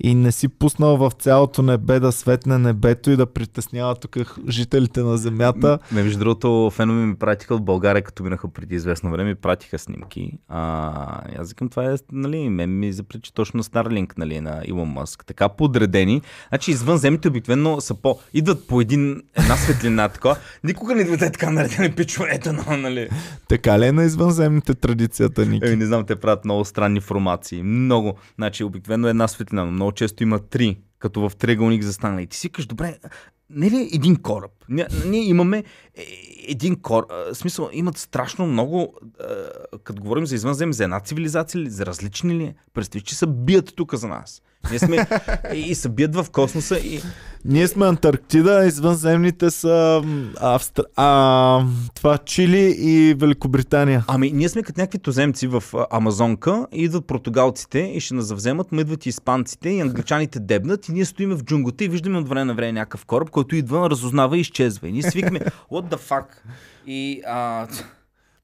[0.00, 4.16] И не си пуснал в цялото небе да светне небето и да притеснява тук
[4.48, 5.78] жителите на Земята.
[5.92, 10.32] Виж другото, фенове ми пратиха от България, като минаха преди известно време, пратиха снимки.
[10.48, 14.88] А, аз викам, това е, нали, мен ми запречи точно на Starlink, нали, на Илон
[14.88, 15.24] Мъск.
[15.26, 16.22] Така подредени.
[16.48, 18.18] Значи извънземните обикновено са по...
[18.34, 20.34] Идват по един, една светлина, така.
[20.64, 23.08] Никога не идват е така наредени пичове, ето, но, нали.
[23.48, 25.66] Така ли е на извънземните традицията, Ники?
[25.66, 27.62] Еми, не знам, те правят много странни формации.
[27.62, 28.14] Много.
[28.34, 32.22] Значи, обикновено една светлина, но много често има три, като в триъгълник застана.
[32.22, 32.98] И ти си кажеш, добре,
[33.50, 34.55] не ли е един кораб?
[34.68, 35.64] Ние, ние имаме е,
[36.48, 37.10] един кораб.
[37.32, 39.24] В смисъл, имат страшно много, е,
[39.84, 42.44] като говорим за извънземни, за една цивилизация ли, за различни ли?
[42.44, 42.54] е?
[42.74, 44.42] Представи, че се бият тук за нас.
[44.70, 45.06] Ние сме
[45.54, 47.00] и, се бият в космоса и
[47.44, 50.02] Ние сме Антарктида, извънземните са
[50.40, 50.82] Австр...
[50.96, 54.04] а, това Чили и Великобритания.
[54.08, 58.80] Ами, ние сме като някакви туземци в Амазонка, идват португалците и ще нас завземат, ма
[58.80, 62.44] идват и испанците и англичаните дебнат и ние стоиме в джунглата и виждаме от време
[62.44, 64.88] на време някакъв кораб, който идва, разузнава и изчезва.
[64.88, 65.40] И ние свикме,
[65.70, 66.26] what the fuck?
[66.86, 67.68] И а,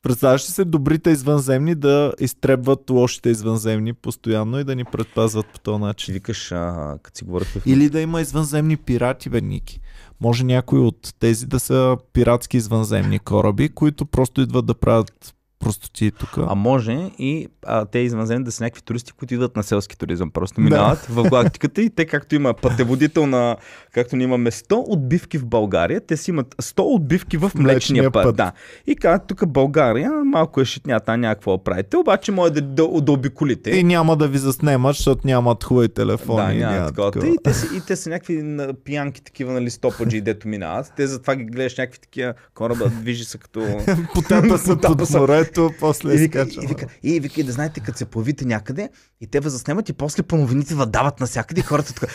[0.03, 5.59] Представяш ли се добрите извънземни да изтребват лошите извънземни постоянно и да ни предпазват по
[5.59, 6.14] този начин?
[6.14, 9.81] викаш, а, като си говорихме в Или да има извънземни пирати, бе, Ники.
[10.20, 16.11] Може някои от тези да са пиратски извънземни кораби, които просто идват да правят простоти
[16.11, 16.38] тук.
[16.48, 20.31] А може и а, те извънземни да са някакви туристи, които идват на селски туризъм.
[20.31, 23.57] Просто минават в галактиката и те, както има пътеводител на,
[23.92, 28.11] както ние имаме 100 отбивки в България, те си имат 100 отбивки в Млечния, Млечния
[28.11, 28.22] път.
[28.25, 28.37] път.
[28.37, 28.53] Да.
[28.87, 33.12] И казват, тук България малко е шитнята, някакво да правите, обаче може да, да, да
[33.12, 33.70] обиколите.
[33.70, 36.46] И няма да ви заснемат, защото нямат хубави телефони.
[36.46, 37.11] да, и няма нямат такова.
[37.11, 37.35] такова.
[37.35, 40.92] И те, са, и те са някакви пиянки такива, нали, стопаджи, дето минават.
[40.96, 43.61] Те затова ги гледаш някакви такива кораба, движи се като...
[44.14, 45.18] Потапа се под се.
[45.58, 46.64] Морето, после И вика, изкачва.
[46.64, 48.88] и, вика, и вика, и да знаете, като се появите някъде,
[49.20, 52.06] и те заснемат и после по новините ви дават навсякъде и хората така.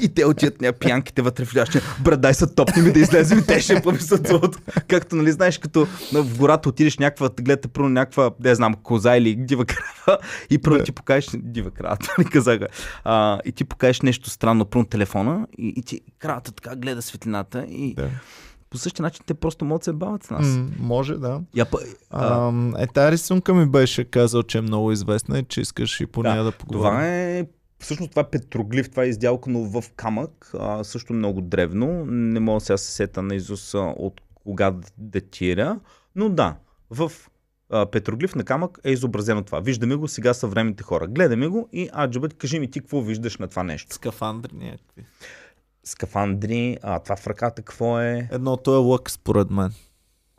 [0.00, 1.80] И, и те отиват ня пиянките вътре в ляще.
[2.00, 4.58] Брат, дай са топни ми да излезем и те ще помислят за от...
[4.88, 9.16] Както, нали, знаеш, като на- в гората отидеш някаква, гледате първо някаква, не знам, коза
[9.16, 10.18] или дива крава
[10.50, 10.84] и първо Да.
[10.84, 12.66] ти покажеш дива крава, не казаха.
[13.04, 17.02] А, и ти покажеш нещо странно, първо на телефона и, и ти кравата така гледа
[17.02, 18.10] светлината и Да.
[18.74, 20.46] По същия начин те просто могат да се бавят с нас.
[20.46, 21.40] М, може, да.
[21.54, 21.78] Я, па,
[22.10, 26.00] а, А, е, тази рисунка ми беше казал, че е много известна и че искаш
[26.00, 26.90] и по Да, нея да поговорим.
[26.90, 27.46] Това е
[27.78, 32.04] Всъщност това е петроглиф, това е издялкано в камък, а, също много древно.
[32.06, 35.80] Не мога сега да се сета на Изус от кога датира,
[36.16, 36.56] но да,
[36.90, 37.12] в
[37.70, 39.60] а, петроглиф на камък е изобразено това.
[39.60, 41.06] Виждаме го сега съвременните хора.
[41.06, 43.94] Гледаме го и аджабът, кажи ми ти какво виждаш на това нещо.
[43.94, 45.04] Скафандри някакви.
[45.84, 48.28] Скафандри, а това в ръката какво е?
[48.32, 49.72] Едното е лък, според мен.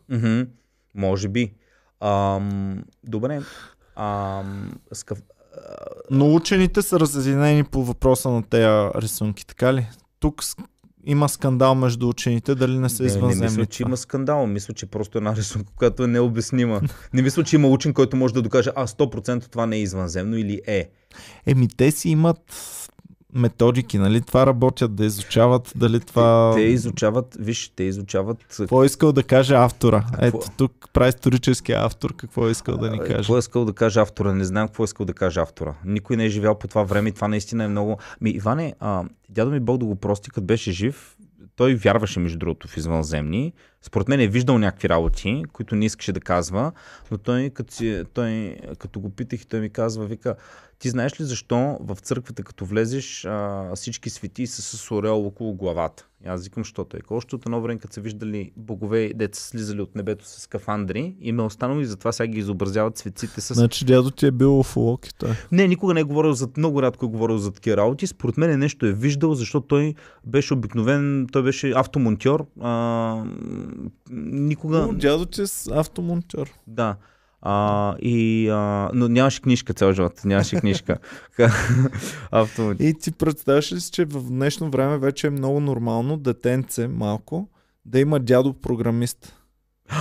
[0.09, 0.41] Мгм,
[0.95, 1.53] може би.
[1.99, 3.41] Ам, добре.
[3.95, 5.21] Ам, скаф...
[6.11, 8.65] Но учените са разединени по въпроса на тези
[9.01, 9.87] рисунки, така ли?
[10.19, 10.43] Тук
[11.05, 13.45] има скандал между учените, дали не са Не, не извънземни.
[13.45, 14.47] мисля, че има скандал.
[14.47, 16.81] Мисля, че просто е една рисунка, която е необяснима.
[17.13, 20.37] не мисля, че има учен, който може да докаже, а 100% това не е извънземно
[20.37, 20.89] или е.
[21.45, 22.39] Еми, те си имат
[23.35, 24.21] методики, нали?
[24.21, 26.53] Това работят да изучават дали това...
[26.55, 30.05] Те изучават, виж, те изучават Какво е искал да каже автора?
[30.11, 30.25] Какво?
[30.25, 33.15] Ето тук прави историческия автор, какво е искал да ни А, каже.
[33.15, 34.33] Какво е искал да каже автора?
[34.33, 35.73] Не знам какво е искал да каже автора.
[35.85, 37.97] Никой не е живял по това време и това наистина е много...
[38.21, 41.15] Ми, Иване, а, дядо ми Бог да го прости, като беше жив,
[41.55, 43.53] той вярваше, между другото, в извънземни.
[43.81, 46.71] Според мен е виждал някакви работи, които не искаше да казва,
[47.11, 50.35] но той, като, си, той, като го питах и той ми казва, вика,
[50.79, 55.55] ти знаеш ли защо в църквата, като влезеш, а, всички свети са с ореол около
[55.55, 56.07] главата?
[56.25, 56.99] И аз викам, що той.
[57.09, 61.39] Още от едно време, като са виждали богове, деца слизали от небето с скафандри, им
[61.39, 64.63] е останало и затова сега ги изобразяват светците с Значи дядо ти е бил
[65.07, 65.29] и той.
[65.51, 68.07] не, никога не е говорил за, много рядко е говорил за такива работи.
[68.07, 72.45] Според мен нещо е виждал, защото той беше обикновен, той беше автомонтьор.
[72.61, 73.23] А,
[74.09, 74.77] никога...
[74.77, 76.49] Но дядо ти е с автомонтьор.
[76.67, 76.95] Да.
[77.47, 80.21] А, и, а, но нямаше книжка цял живот.
[80.25, 80.97] Нямаше книжка.
[82.79, 87.49] И ти представяш ли си, че в днешно време вече е много нормално детенце малко
[87.85, 89.35] да има дядо програмист?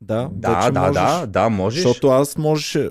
[0.00, 0.94] Да, Да, вече да, можеш.
[0.94, 1.82] да, да, можеш.
[1.82, 2.90] Защото аз можеше...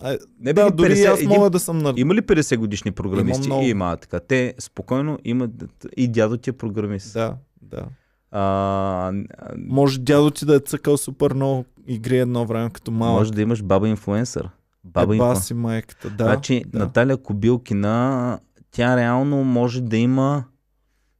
[0.00, 1.94] А, Не, да, дори 50, аз един- мога да съм на...
[1.96, 3.46] Има ли 50 годишни програмисти?
[3.46, 3.68] Има много.
[3.68, 4.20] Има, така.
[4.20, 5.50] Те спокойно имат
[5.96, 7.12] и дядо ти е програмист.
[7.12, 7.84] Да, да.
[8.30, 9.12] А,
[9.58, 13.18] Може дядо ти да е цъкал супер много игри едно време като малък.
[13.18, 14.48] може да имаш баба инфлуенсър.
[14.84, 15.42] Баба Еба инфлуенсър.
[15.42, 16.24] си майката, да.
[16.24, 16.78] значи да.
[16.78, 18.38] Наталя Кобилкина,
[18.70, 20.44] тя реално може да има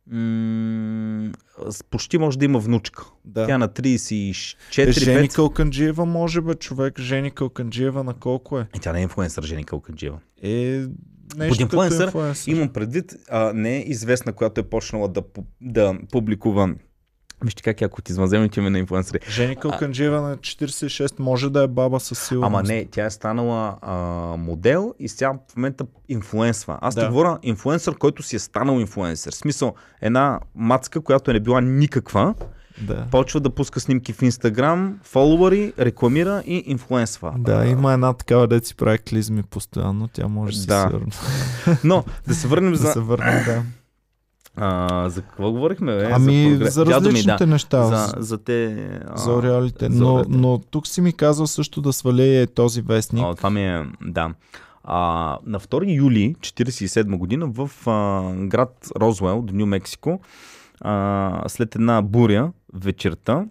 [0.07, 1.31] м-
[1.91, 3.05] почти може да има внучка.
[3.25, 3.47] да.
[3.47, 4.57] Тя на Е, 34
[4.93, 7.01] Жени 5 Калканджиева може бе, човек.
[7.01, 8.67] Жени Калканджиева на колко е?
[8.75, 10.19] Е, Тя не е инфлуенсър, Жени Калкаджиева.
[10.43, 10.83] Е,
[11.29, 12.51] Под нещо инфлуенсър като инфлуенсър.
[12.51, 15.23] Имам предвид, а, не е известна, която е почнала да,
[15.61, 16.75] да публикува
[17.45, 19.19] Вижте как яко от извънземните ми на инфлуенсъри.
[19.31, 22.47] Жени Калканджиева на 46 може да е баба със сигурност.
[22.47, 23.95] Ама не, тя е станала а,
[24.37, 26.79] модел и сега в момента инфлуенсва.
[26.81, 27.01] Аз Да.
[27.01, 27.07] да.
[27.07, 29.33] ти говоря инфлуенсър, който си е станал инфлуенсър.
[29.33, 32.35] В смисъл, една мацка, която не била никаква,
[32.83, 33.07] Да.
[33.11, 37.35] почва да пуска снимки в Инстаграм, фолуари, рекламира и инфлуенсва.
[37.39, 40.83] Да, има една такава, де си прави клизми постоянно, тя може да си Да.
[40.83, 41.07] сигурно.
[41.85, 42.93] Но, да се върнем да за...
[42.93, 43.63] се върнем, да.
[44.61, 45.97] А, за какво говорихме?
[45.97, 46.11] Бе?
[46.13, 47.53] Ами за ми, различните да.
[47.53, 47.83] неща.
[47.83, 48.89] За, за те...
[49.07, 49.91] а, За ореалите.
[49.91, 53.25] за Но, но тук си ми казал също да сваля този вестник.
[53.25, 54.35] О, това ми е, да.
[54.85, 60.21] А, на 2 юли 1947 година в а, град Розвел, до Нью Мексико,
[60.81, 63.47] а, след една буря вечерта,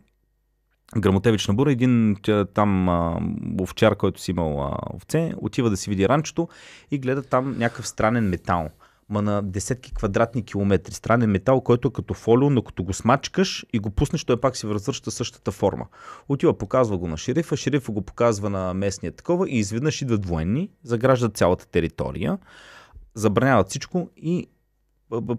[0.97, 2.15] грамотевична бура, един
[2.53, 3.19] там а,
[3.61, 6.47] овчар, който си имал а, овце, отива да си види ранчото
[6.91, 8.69] и гледа там някакъв странен метал.
[9.09, 10.93] Ма на десетки квадратни километри.
[10.93, 14.57] Странен метал, който е като фолио, но като го смачкаш и го пуснеш, той пак
[14.57, 15.87] си възвръща същата форма.
[16.29, 20.69] Отива, показва го на шерифа, шерифа го показва на местния такова и изведнъж идват военни,
[20.83, 22.37] заграждат цялата територия,
[23.15, 24.47] забраняват всичко и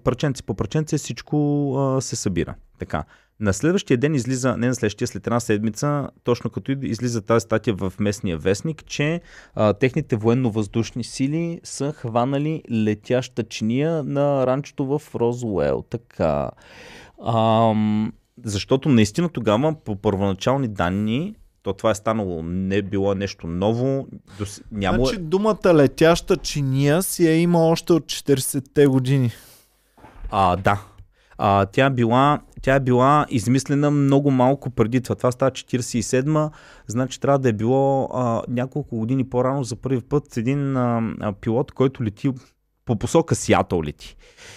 [0.04, 2.54] парченци по парченце всичко а, се събира.
[2.78, 3.04] Така.
[3.40, 7.74] На следващия ден излиза, не на следващия, след една седмица, точно като излиза тази статия
[7.74, 9.20] в местния вестник, че
[9.54, 15.84] а, техните военно-въздушни сили са хванали летяща чиния на ранчото в Розуел.
[15.90, 16.50] Така.
[17.26, 18.12] Ам,
[18.44, 24.06] защото наистина тогава по първоначални данни, то това е станало, не е било нещо ново,
[24.38, 24.62] дос...
[24.72, 25.06] нямало...
[25.06, 29.30] Значи думата летяща чиния си я има още от 40-те години.
[30.30, 30.82] А, да.
[31.38, 35.14] А, тя, е била, тя е била измислена много малко преди това.
[35.14, 36.50] Това става 47-ма,
[36.86, 41.32] значи трябва да е било а, няколко години по-рано за първи път един а, а,
[41.32, 42.30] пилот, който лети
[42.84, 44.16] по посока Сиатъл лети.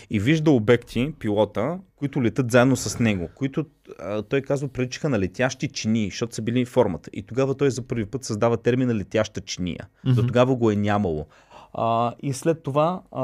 [0.10, 3.66] И вижда обекти, пилота, които летят заедно с него, които
[4.00, 7.10] а, той казва приличаха на летящи чинии, защото са били формата.
[7.14, 9.88] И тогава той за първи път създава термина летяща чиния.
[10.06, 10.14] Mm-hmm.
[10.14, 11.26] До тогава го е нямало.
[11.74, 13.24] А, и след това, а,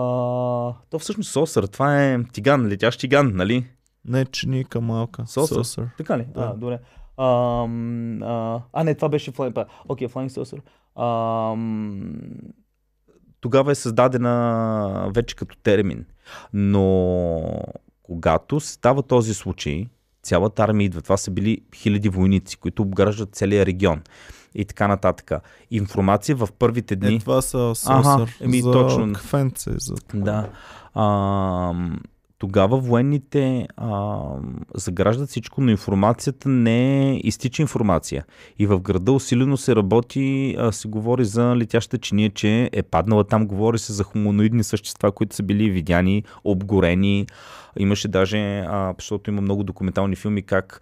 [0.90, 3.66] то всъщност Сосър, това е тиган, летящ тиган, нали?
[4.08, 5.22] Не чиника малка.
[5.22, 5.62] Saucer.
[5.62, 5.88] Saucer.
[5.98, 6.28] Така ли?
[6.34, 6.42] Да.
[6.42, 6.80] А, добре.
[7.18, 10.62] Ам, а, а, не, това беше Flying, окей, Flying Saucer.
[11.54, 12.16] Ам,
[13.42, 16.06] тогава е създадена вече като термин.
[16.54, 17.42] Но
[18.04, 19.88] когато става този случай,
[20.24, 21.02] цялата армия идва.
[21.02, 24.02] Това са били хиляди войници, които обграждат целия регион
[24.56, 25.32] и така нататък.
[25.72, 27.16] Информация в първите дни...
[27.16, 28.42] Е, това са Аха, Saucer.
[28.42, 29.14] еми, за точно.
[29.14, 29.72] кафенце.
[29.78, 29.96] За...
[30.14, 30.50] Да.
[30.94, 31.74] А,
[32.40, 34.20] тогава военните а,
[34.76, 38.26] заграждат всичко, но информацията не е изтича информация.
[38.60, 43.24] И в града усилено се работи, а, се говори за летяща чиния, че е паднала
[43.24, 47.28] там, говори се за хуманоидни същества, които са били видяни, обгорени.
[47.80, 50.82] Имаше даже, а, защото има много документални филми, как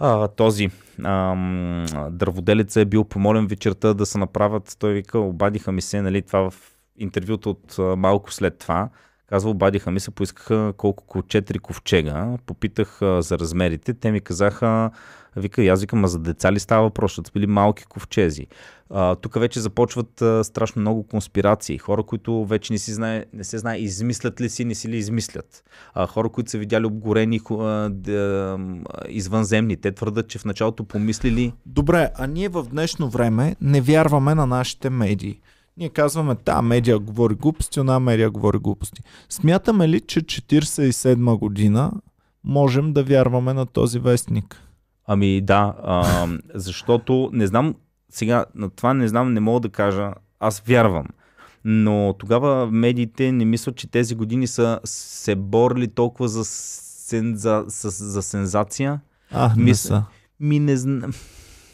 [0.00, 0.70] а, този
[1.04, 4.76] ам, дърводелец е бил помолен вечерта да се направят.
[4.78, 6.54] Той вика, обадиха ми се, нали, това в
[6.96, 8.88] интервюто от а, малко след това.
[9.28, 14.20] Казва, обадиха ми се, поискаха колко ко- четири ковчега, попитах а, за размерите, те ми
[14.20, 14.90] казаха,
[15.36, 18.46] вика, аз викам, а за деца ли става въпрос, са били малки ковчези.
[19.20, 21.78] Тук вече започват а, страшно много конспирации.
[21.78, 24.96] Хора, които вече не, си знае, не се знае измислят ли си, не си ли
[24.96, 25.64] измислят.
[25.94, 28.58] А, хора, които са видяли обгорени а, д- а,
[29.08, 34.34] извънземни, те твърдат, че в началото помислили Добре, а ние в днешно време не вярваме
[34.34, 35.40] на нашите медии.
[35.78, 39.02] Ние казваме, та медия говори глупости, она медия говори глупости.
[39.28, 41.92] Смятаме ли, че 47 година
[42.44, 44.62] можем да вярваме на този вестник?
[45.06, 47.74] Ами да, а, защото не знам,
[48.10, 50.10] сега на това не знам, не мога да кажа,
[50.40, 51.06] аз вярвам.
[51.64, 57.90] Но тогава медиите не мислят, че тези години са се борили толкова за, сенза, за,
[57.90, 59.00] за сензация.
[59.30, 60.04] А, не Мисля- са.
[60.40, 61.12] Ми не знам.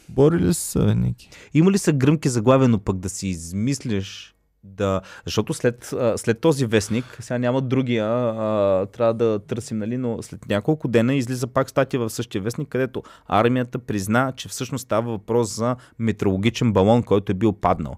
[0.08, 1.30] Борили са, Ники.
[1.54, 4.34] Има ли са гръмки заглавия, но пък да си измислиш
[4.64, 5.00] да...
[5.24, 10.48] Защото след, след този вестник, сега няма другия, а, трябва да търсим, нали, но след
[10.48, 15.56] няколко дена излиза пак статия в същия вестник, където армията призна, че всъщност става въпрос
[15.56, 17.96] за метеорологичен балон, който е бил паднал.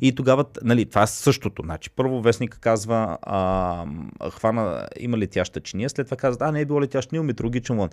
[0.00, 1.62] И тогава, нали, това е същото.
[1.64, 3.86] Значи, първо вестник казва, а,
[4.30, 7.90] хвана, има летяща чиния, след това казват, а, не е било летящ чиния, метеорологичен балон.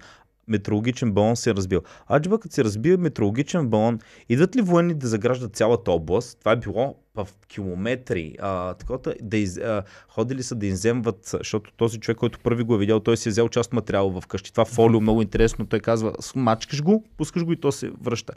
[0.48, 1.82] Метеорологичен балон се е разбил.
[2.12, 6.40] Аджба, като се разбие метеорологичен балон, идват ли военни да заграждат цялата област?
[6.40, 8.36] Това е било в километри.
[8.40, 12.76] А, такова, да из, а, ходили са да иземват, защото този човек, който първи го
[12.76, 14.52] е видял, той си е взел част от материала в къщи.
[14.52, 15.66] Това фолио много интересно.
[15.66, 18.34] Той казва, мачкаш го, пускаш го и то се връща.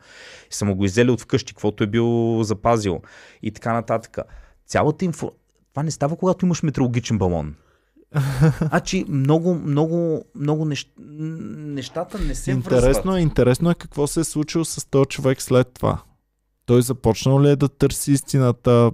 [0.50, 3.00] И са му го изели от вкъщи, каквото е бил запазил.
[3.42, 4.18] И така нататък.
[4.66, 5.32] Цялата инфо...
[5.72, 7.54] Това не става, когато имаш метеорологичен балон.
[8.60, 10.92] Значи много, много, много нещ...
[10.98, 13.18] нещата не се Интересно връзват.
[13.18, 15.98] е, интересно е какво се е случило с този човек след това.
[16.66, 18.90] Той започнал ли е да търси истината?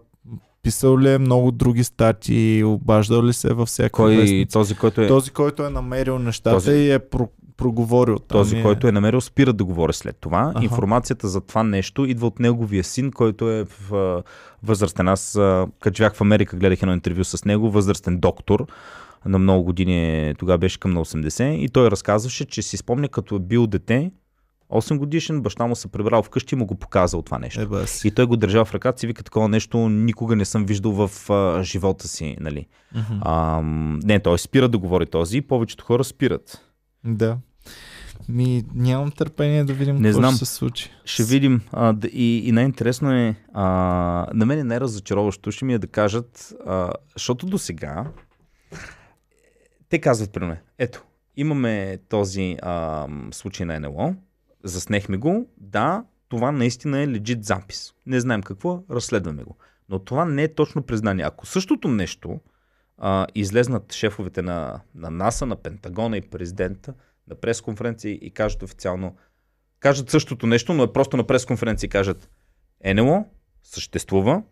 [0.62, 2.64] Писал ли е много други статии?
[2.64, 4.53] Обаждал ли се във всяка Кой, вестница?
[4.53, 8.18] този, който е, Този, който е намерил нещата Този- и е про- проговорил.
[8.18, 8.62] Там този, е...
[8.62, 10.53] който е намерил, спира да говори след това.
[10.55, 10.64] Аха.
[10.64, 14.23] Информацията за това нещо идва от неговия син, който е в
[14.62, 15.09] възрастен.
[15.09, 15.33] Аз,
[15.81, 18.66] като живях в Америка, гледах едно интервю с него, възрастен доктор.
[19.27, 21.45] На много години, тогава беше към на 80.
[21.55, 24.11] И той разказваше, че си спомня, като е бил дете,
[24.70, 27.61] 8 годишен, баща му се прибрал вкъщи и му го показал това нещо.
[27.61, 28.09] Е, бе, си.
[28.09, 31.31] И той го държал в ръката си, вика такова нещо никога не съм виждал в
[31.31, 32.37] а, живота си.
[32.41, 32.66] Нали?
[32.95, 33.18] Мгм.
[33.20, 33.61] А,
[34.05, 36.61] не, той спира да говори този и повечето хора спират.
[37.05, 37.37] Да.
[38.29, 40.35] Ми, нямам търпение да видим Не какво знам.
[40.37, 40.91] ще се случи.
[41.05, 41.61] Ще видим.
[41.73, 43.62] А, д- и, и най-интересно е, а,
[44.35, 48.05] на мен е най-разочароващо ще ми е да кажат, а, защото до сега
[49.93, 51.05] те казват при мен, ето,
[51.36, 54.14] имаме този а, случай на НЛО,
[54.64, 57.95] заснехме го, да, това наистина е легит запис.
[58.07, 59.57] Не знаем какво, разследваме го.
[59.88, 61.24] Но това не е точно признание.
[61.24, 62.40] Ако същото нещо
[62.99, 66.95] а, излезнат шефовете на, на НАСА, на Пентагона и президента
[67.28, 69.16] на пресконференция и кажат официално,
[69.80, 72.30] кажат същото нещо, но е просто на пресконференция и кажат
[72.95, 73.26] НЛО
[73.62, 74.43] съществува,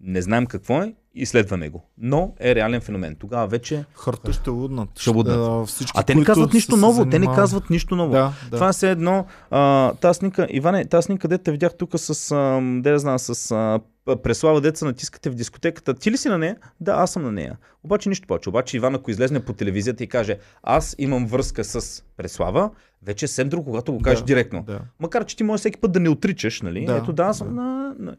[0.00, 1.84] не знаем какво е, изследваме го.
[1.98, 3.16] Но е реален феномен.
[3.20, 3.84] Тогава вече...
[3.94, 4.88] Хората ще луднат.
[4.98, 5.48] Ще луднат.
[5.50, 7.08] А, всички, А те не казват нищо ново.
[7.08, 8.12] Те не казват нищо ново.
[8.12, 8.56] Да, да.
[8.56, 9.26] Това е все едно.
[9.50, 13.80] А, тази снимка, Иване, тази снимка, дете видях тук с, а, де знам, с а,
[14.22, 15.94] Преслава деца натискате в дискотеката.
[15.94, 16.56] Ти ли си на нея?
[16.80, 17.56] Да, аз съм на нея.
[17.84, 18.48] Обаче нищо повече.
[18.48, 22.70] Обаче Иван, ако излезне по телевизията и каже, аз имам връзка с Преслава,
[23.02, 24.62] вече е съвсем друго, когато го кажеш Да, директно.
[24.62, 24.80] Да.
[25.00, 26.84] Макар, че ти може всеки път да не отричаш, нали?
[26.84, 27.62] Да, Ето да, аз съм да.
[27.98, 28.16] на...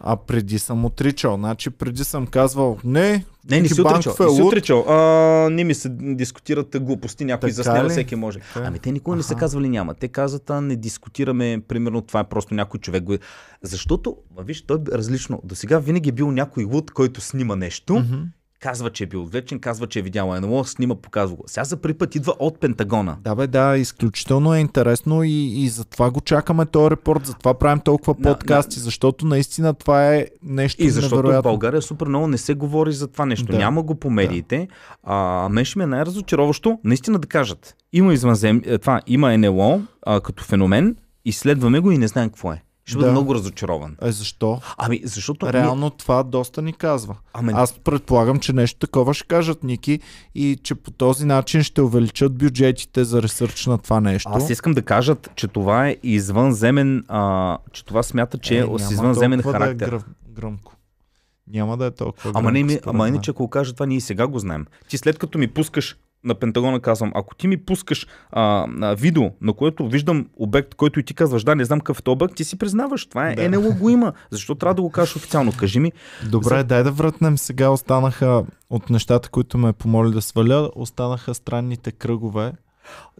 [0.00, 1.36] А преди съм отричал.
[1.36, 4.72] Значи преди съм казвал, не, Не, не си е Не си.
[4.88, 8.38] А, не ми се дискутират глупости, някой заснема, всеки може.
[8.38, 8.68] Така е.
[8.68, 9.94] Ами те никога не са казвали няма.
[9.94, 13.02] Те казват, а не дискутираме, примерно това е просто някой човек.
[13.02, 13.16] Го...
[13.62, 15.40] Защото, виж, той е различно.
[15.44, 18.22] До сега винаги е бил някой луд, който снима нещо Мгм.
[18.60, 21.44] Казва, че е бил отвлечен, казва, че е видял НЛО, снима, показва го.
[21.46, 23.16] Сега за първи път идва от Пентагона.
[23.20, 27.80] Да, бе, да, изключително е интересно и, и затова го чакаме този репорт, затова правим
[27.80, 31.50] толкова На- подкасти, защото наистина това е нещо И защото в невероятно.
[31.50, 33.46] България супер много не се говори за това нещо.
[33.46, 33.58] Да.
[33.58, 34.68] Няма го по медиите.
[35.02, 37.76] А, мен ще ми е най-разочароващо наистина да кажат.
[37.92, 38.62] Има извънзем...
[38.66, 42.62] е, това, има НЛО а, като феномен, изследваме го и не знаем какво е.
[42.86, 43.12] Ще бъда Да.
[43.12, 43.96] много разочарован.
[44.02, 44.60] Е, защо?
[44.78, 45.52] Ами, защото...
[45.52, 47.16] Реално това доста ни казва.
[47.32, 50.00] Ами, Аз предполагам, че нещо такова ще кажат Ники
[50.34, 54.30] и че по този начин ще увеличат бюджетите за ресърч на това нещо.
[54.32, 58.78] Аз искам да кажат, че това е извънземен, а, че това смята, че е, няма
[58.78, 59.86] с извънземен толкова Да характер.
[59.86, 60.72] е гръм, гръмко.
[61.48, 64.00] Няма да е толкова Ама, не, гръмко, ми, според ама иначе ако кажа това, ние
[64.00, 64.66] сега го знаем.
[64.88, 69.30] Ти след като ми пускаш на Пентагона казвам, ако ти ми пускаш а, а, видео,
[69.40, 72.44] на което виждам обект, който и ти казваш, да, не знам какъв е обект, ти
[72.44, 73.50] си признаваш, това е Да.
[73.50, 74.12] НЛО го има.
[74.30, 75.52] Защо трябва да го кажеш официално?
[75.58, 75.92] Кажи ми.
[76.30, 77.68] Добре, дай да вратнем сега.
[77.70, 82.52] Останаха от нещата, които ме помоли да сваля, останаха странните кръгове,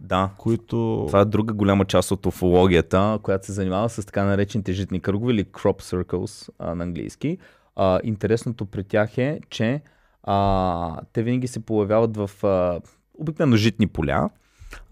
[0.01, 1.03] Да, които...
[1.07, 5.33] това е друга голяма част от уфологията, която се занимава с така наречените житни кръгове
[5.33, 7.37] или crop circles а, на английски.
[7.75, 9.81] А, интересното при тях е, че
[10.23, 12.79] а, те винаги се появяват в а,
[13.17, 14.29] обикновено житни поля.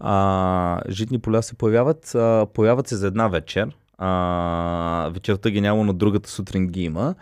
[0.00, 3.76] А, житни поля се появяват, а, появяват се за една вечер.
[3.98, 7.14] А, вечерта ги няма, но другата сутрин ги има.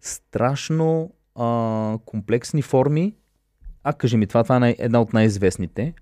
[0.00, 3.14] Страшно а, комплексни форми.
[3.84, 5.94] А, кажи ми, това, това е една от най-известните.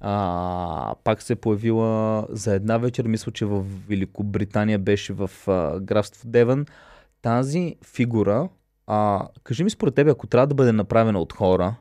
[0.00, 5.80] А, пак се е появила за една вечер, мисля, че в Великобритания беше в а,
[5.80, 6.66] графство Девън.
[7.22, 8.48] Тази фигура,
[8.86, 11.74] а, кажи ми според тебе, ако трябва да бъде направена от хора,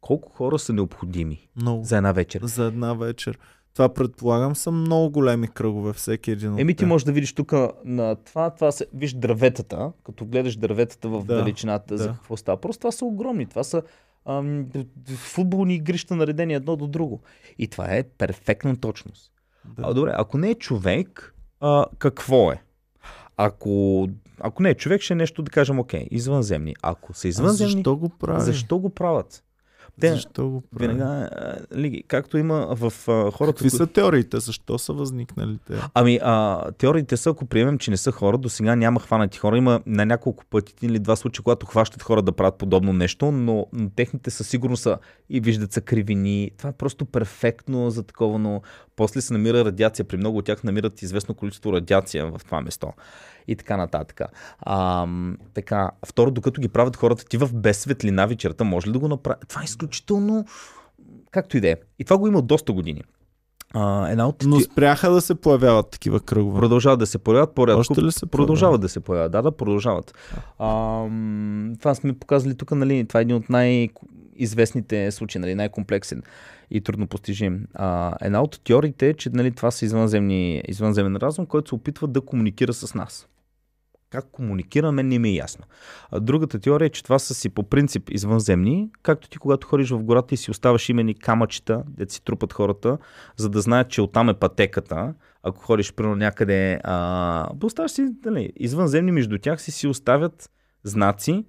[0.00, 1.84] колко хора са необходими Много.
[1.84, 2.40] за една вечер?
[2.44, 3.38] За една вечер.
[3.74, 7.52] Това предполагам са много големи кръгове, всеки един от Еми ти можеш да видиш тук
[7.84, 12.12] на това, това са, виж дърветата, като гледаш дърветата в Да, далечината за да.
[12.12, 12.60] какво става.
[12.60, 13.82] Просто това са огромни, това са
[14.26, 14.66] ам,
[15.16, 17.20] футболни игрища наредени едно до друго.
[17.58, 19.32] И това е перфектна точност.
[19.64, 19.82] Да.
[19.86, 22.62] А, добре, ако не е човек, а, какво е?
[23.36, 24.08] Ако,
[24.40, 26.74] ако не е човек, ще е нещо да кажем, окей, извънземни.
[26.82, 29.44] Ако са А извънземни, защо го защо го правят?
[30.00, 30.86] Те, Защо го прави?
[30.88, 34.40] Веднага, а, ли, както има в а, хората, Какви кои- са теориите?
[34.40, 35.74] Защо са възникнали те?
[35.94, 39.56] Ами, а, теориите са, ако приемем, че не са хора, до сега няма хванати хора.
[39.58, 43.66] Има на няколко пъти или два случая, когато хващат хора да правят подобно нещо, но,
[43.72, 44.98] но техните със сигурност са
[45.30, 46.50] и виждат са кривини.
[46.58, 48.62] Това е просто перфектно за такова, но
[48.98, 50.04] после се намира радиация.
[50.04, 52.92] При много от тях намират известно количество радиация в това место.
[53.48, 54.20] И така нататък.
[54.58, 55.06] А,
[55.54, 59.08] така, второ, докато ги правят хората, ти в без светлина вечерта може ли да го
[59.08, 59.40] направи?
[59.48, 60.44] Това е изключително
[61.30, 61.76] както и да е.
[61.98, 63.02] И това го има доста години.
[63.74, 66.60] А, една от Но спряха да се появяват такива кръгове.
[66.60, 67.80] Продължават да се появяват по-рядко.
[67.80, 69.32] Още ли се Продължават да се появяват.
[69.32, 70.14] Да, да, продължават.
[70.58, 71.04] А,
[71.78, 76.22] това сме показали тук, нали, това е един от най-известните случаи, нали, най-комплексен
[76.70, 77.66] и трудно постижим.
[77.74, 82.08] А, една от теориите е, че нали, това са извънземни, извънземен разум, който се опитва
[82.08, 83.28] да комуникира с нас.
[84.10, 85.64] Как комуникира, мен не ми е ясно.
[86.10, 89.90] А другата теория е, че това са си по принцип извънземни, както ти когато ходиш
[89.90, 92.98] в гората и си оставаш имени камъчета, де си трупат хората,
[93.36, 95.14] за да знаят, че оттам е пътеката.
[95.42, 100.50] Ако ходиш примерно някъде, а, оставаш си, дали, извънземни между тях си си оставят
[100.84, 101.44] знаци,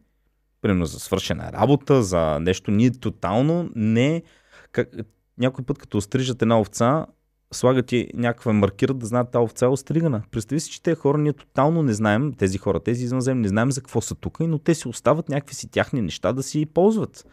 [0.61, 2.71] примерно за свършена работа, за нещо.
[2.71, 4.23] Ние тотално не...
[4.71, 4.89] Как,
[5.37, 7.05] някой път, като острижат една овца,
[7.53, 10.21] слагат ти някаква маркира да знаят тази овца е остригана.
[10.31, 13.71] Представи си, че тези хора ние тотално не знаем, тези хора, тези извънземни, не знаем
[13.71, 17.25] за какво са тук, но те си остават някакви си тяхни неща да си ползват.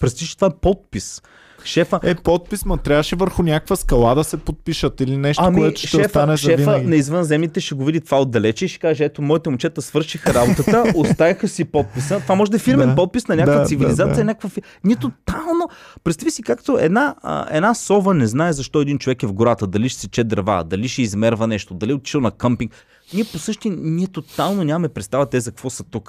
[0.00, 1.22] Представи че това е подпис.
[1.64, 5.78] Шефа, Е, подпис, ма трябваше върху някаква скала да се подпишат или нещо, Ами, което
[5.78, 6.86] ще шефа, остане за шефа винаги.
[6.86, 10.84] на извънземните ще го види това отдалече и ще каже, ето, моите момчета свършиха работата,
[10.94, 12.20] оставиха си подписа.
[12.20, 14.24] Това може да е фирмен Да, подпис на някаква да, цивилизация, да, да.
[14.24, 14.50] някаква...
[14.84, 15.68] Ние тотално...
[16.04, 19.66] Представи си както една, а, една сова не знае защо един човек е в гората,
[19.66, 22.72] дали ще сече дърва, дали ще измерва нещо, дали е отишъл на къмпинг.
[23.14, 26.08] Ние по същия, ние тотално нямаме представа те за какво са тук.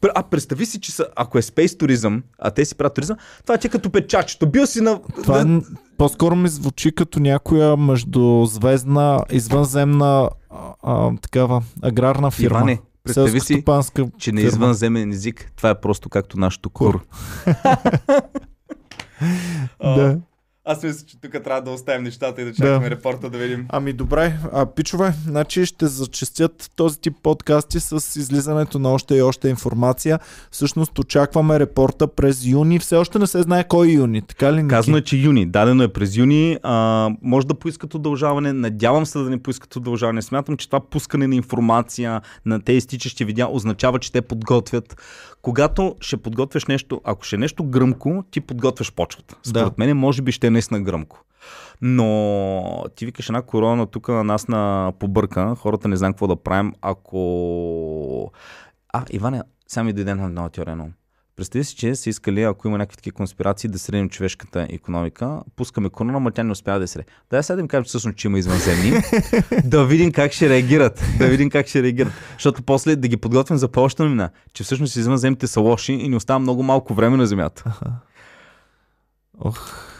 [0.00, 3.16] Пр- А представи си, че са, ако е спейс туризъм, а те си правят туризъм,
[3.42, 4.46] това ти е като печачето.
[4.46, 5.00] Бил си на...
[5.22, 5.44] Това е,
[5.98, 10.30] по-скоро ми звучи като някоя междузвездна, извънземна
[10.82, 12.58] а, такава аграрна фирма.
[12.58, 13.64] Иване, представи си,
[14.18, 14.48] че на фирма.
[14.48, 17.00] извънземен език това е просто както нашото кур.
[19.82, 20.18] Да.
[20.66, 23.66] Аз мисля, че тук трябва да оставим нещата и да чакаме репорта да видим.
[23.68, 29.22] Ами добре, а, пичове, значи ще зачестят този тип подкасти с излизането на още и
[29.22, 30.18] още информация.
[30.50, 32.78] Всъщност очакваме репорта през юни.
[32.78, 34.56] Все още не се знае кой е юни, така ли?
[34.56, 34.68] Ники?
[34.68, 35.46] Казано е, че юни.
[35.46, 36.58] Дадено е през юни.
[36.62, 38.52] А, може да поискат удължаване.
[38.52, 40.22] Надявам се да не поискат удължаване.
[40.22, 44.96] Смятам, че това пускане на информация на тези изтичащи видеа означава, че те подготвят
[45.44, 49.36] когато ще подготвяш нещо, ако ще е нещо гръмко, ти подготвяш почвата.
[49.42, 49.74] Според Да.
[49.78, 51.24] мен, може би ще е наистина гръмко.
[51.82, 56.36] Но ти викаш една корона тук на нас на побърка, хората не знам какво да
[56.36, 58.32] правим, ако...
[58.92, 60.88] А, Иване, сега ми дойде на една теория, но...
[61.36, 65.40] Представи си, че са искали, ако има някакви такива конспирации, да средим човешката економика.
[65.56, 67.08] Пускаме корона, но тя не успява да се среди.
[67.30, 68.92] Да, сега да им кажем всъщност, че има извънземни.
[69.64, 71.04] да видим как ще реагират.
[71.18, 72.12] Да видим как ще реагират.
[72.32, 76.16] Защото после да ги подготвим за по-обща новина, че всъщност извънземните са лоши и ни
[76.16, 77.80] остава много малко време на Земята.
[79.40, 79.94] Ох,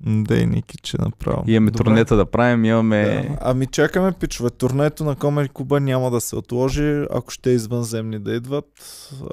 [0.00, 1.44] дей, Ники, че направо.
[1.46, 1.84] Имаме Добре.
[1.84, 3.04] турнета да правим, имаме...
[3.04, 3.38] Да.
[3.40, 4.50] Ами чакаме, пичове.
[4.50, 8.66] Турнето на Комери Куба няма да се отложи, ако ще извънземни да идват.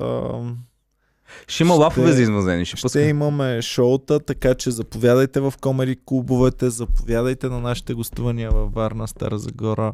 [0.02, 0.58] Ам,
[1.48, 2.66] Ще има Ще- лафове за извънземни.
[2.66, 3.06] Ще, Ще пускаме.
[3.06, 9.38] имаме шоута, така че заповядайте в комери клубовете, заповядайте на нашите гостувания във Варна, Стара
[9.38, 9.94] Загора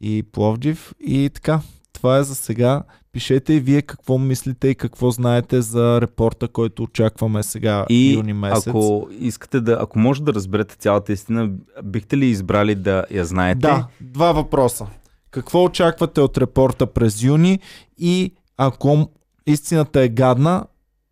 [0.00, 0.94] и Пловдив.
[1.00, 1.60] И така,
[1.92, 2.82] това е за сега.
[3.12, 8.32] Пишете и вие какво мислите и какво знаете за репорта, който очакваме сега И юни
[8.32, 8.66] месец.
[8.66, 11.50] ако искате да, ако може да разберете цялата истина,
[11.84, 13.58] бихте ли избрали да я знаете?
[13.58, 14.86] Да, два въпроса.
[15.30, 17.58] Какво очаквате от репорта през юни
[17.98, 19.08] и ако
[19.46, 20.66] истината е гадна,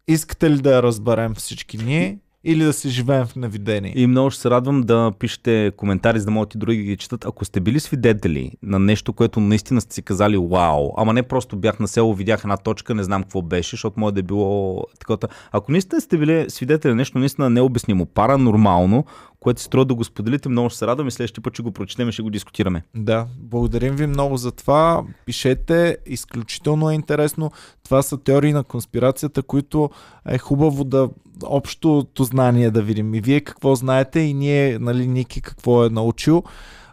[0.08, 3.92] искате ли да я разберем всички ние или да си живеем в невидение?
[3.96, 6.96] И много ще се радвам да пишете коментари, за да могат и други да ги
[6.96, 7.24] четат.
[7.24, 11.56] Ако сте били свидетели на нещо, което наистина сте си казали вау, ама не просто
[11.56, 14.84] бях на село, видях една точка, не знам какво беше, защото може да е било
[15.00, 15.18] такова.
[15.52, 19.04] Ако наистина сте били свидетели на нещо наистина необяснимо, паранормално,
[19.40, 21.72] което си струва да го споделите, много ще се радвам и следващия път ще го
[21.72, 22.82] прочетем и ще го дискутираме.
[22.94, 25.04] Да, благодарим ви много за това.
[25.26, 27.50] Пишете, изключително е интересно.
[27.84, 29.90] Това са теории на конспирацията, които
[30.28, 31.08] е хубаво да
[31.42, 36.42] общото знание да видим и вие какво знаете и ние, нали, Ники какво е научил,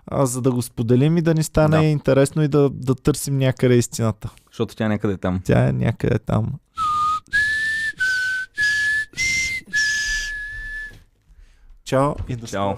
[0.07, 1.83] а, за да го споделим и да ни стане да.
[1.83, 4.29] интересно и да, да търсим някъде истината.
[4.51, 5.41] Защото тя някъде е там.
[5.43, 6.53] Тя е някъде там.
[11.85, 12.73] Чао и до Чао.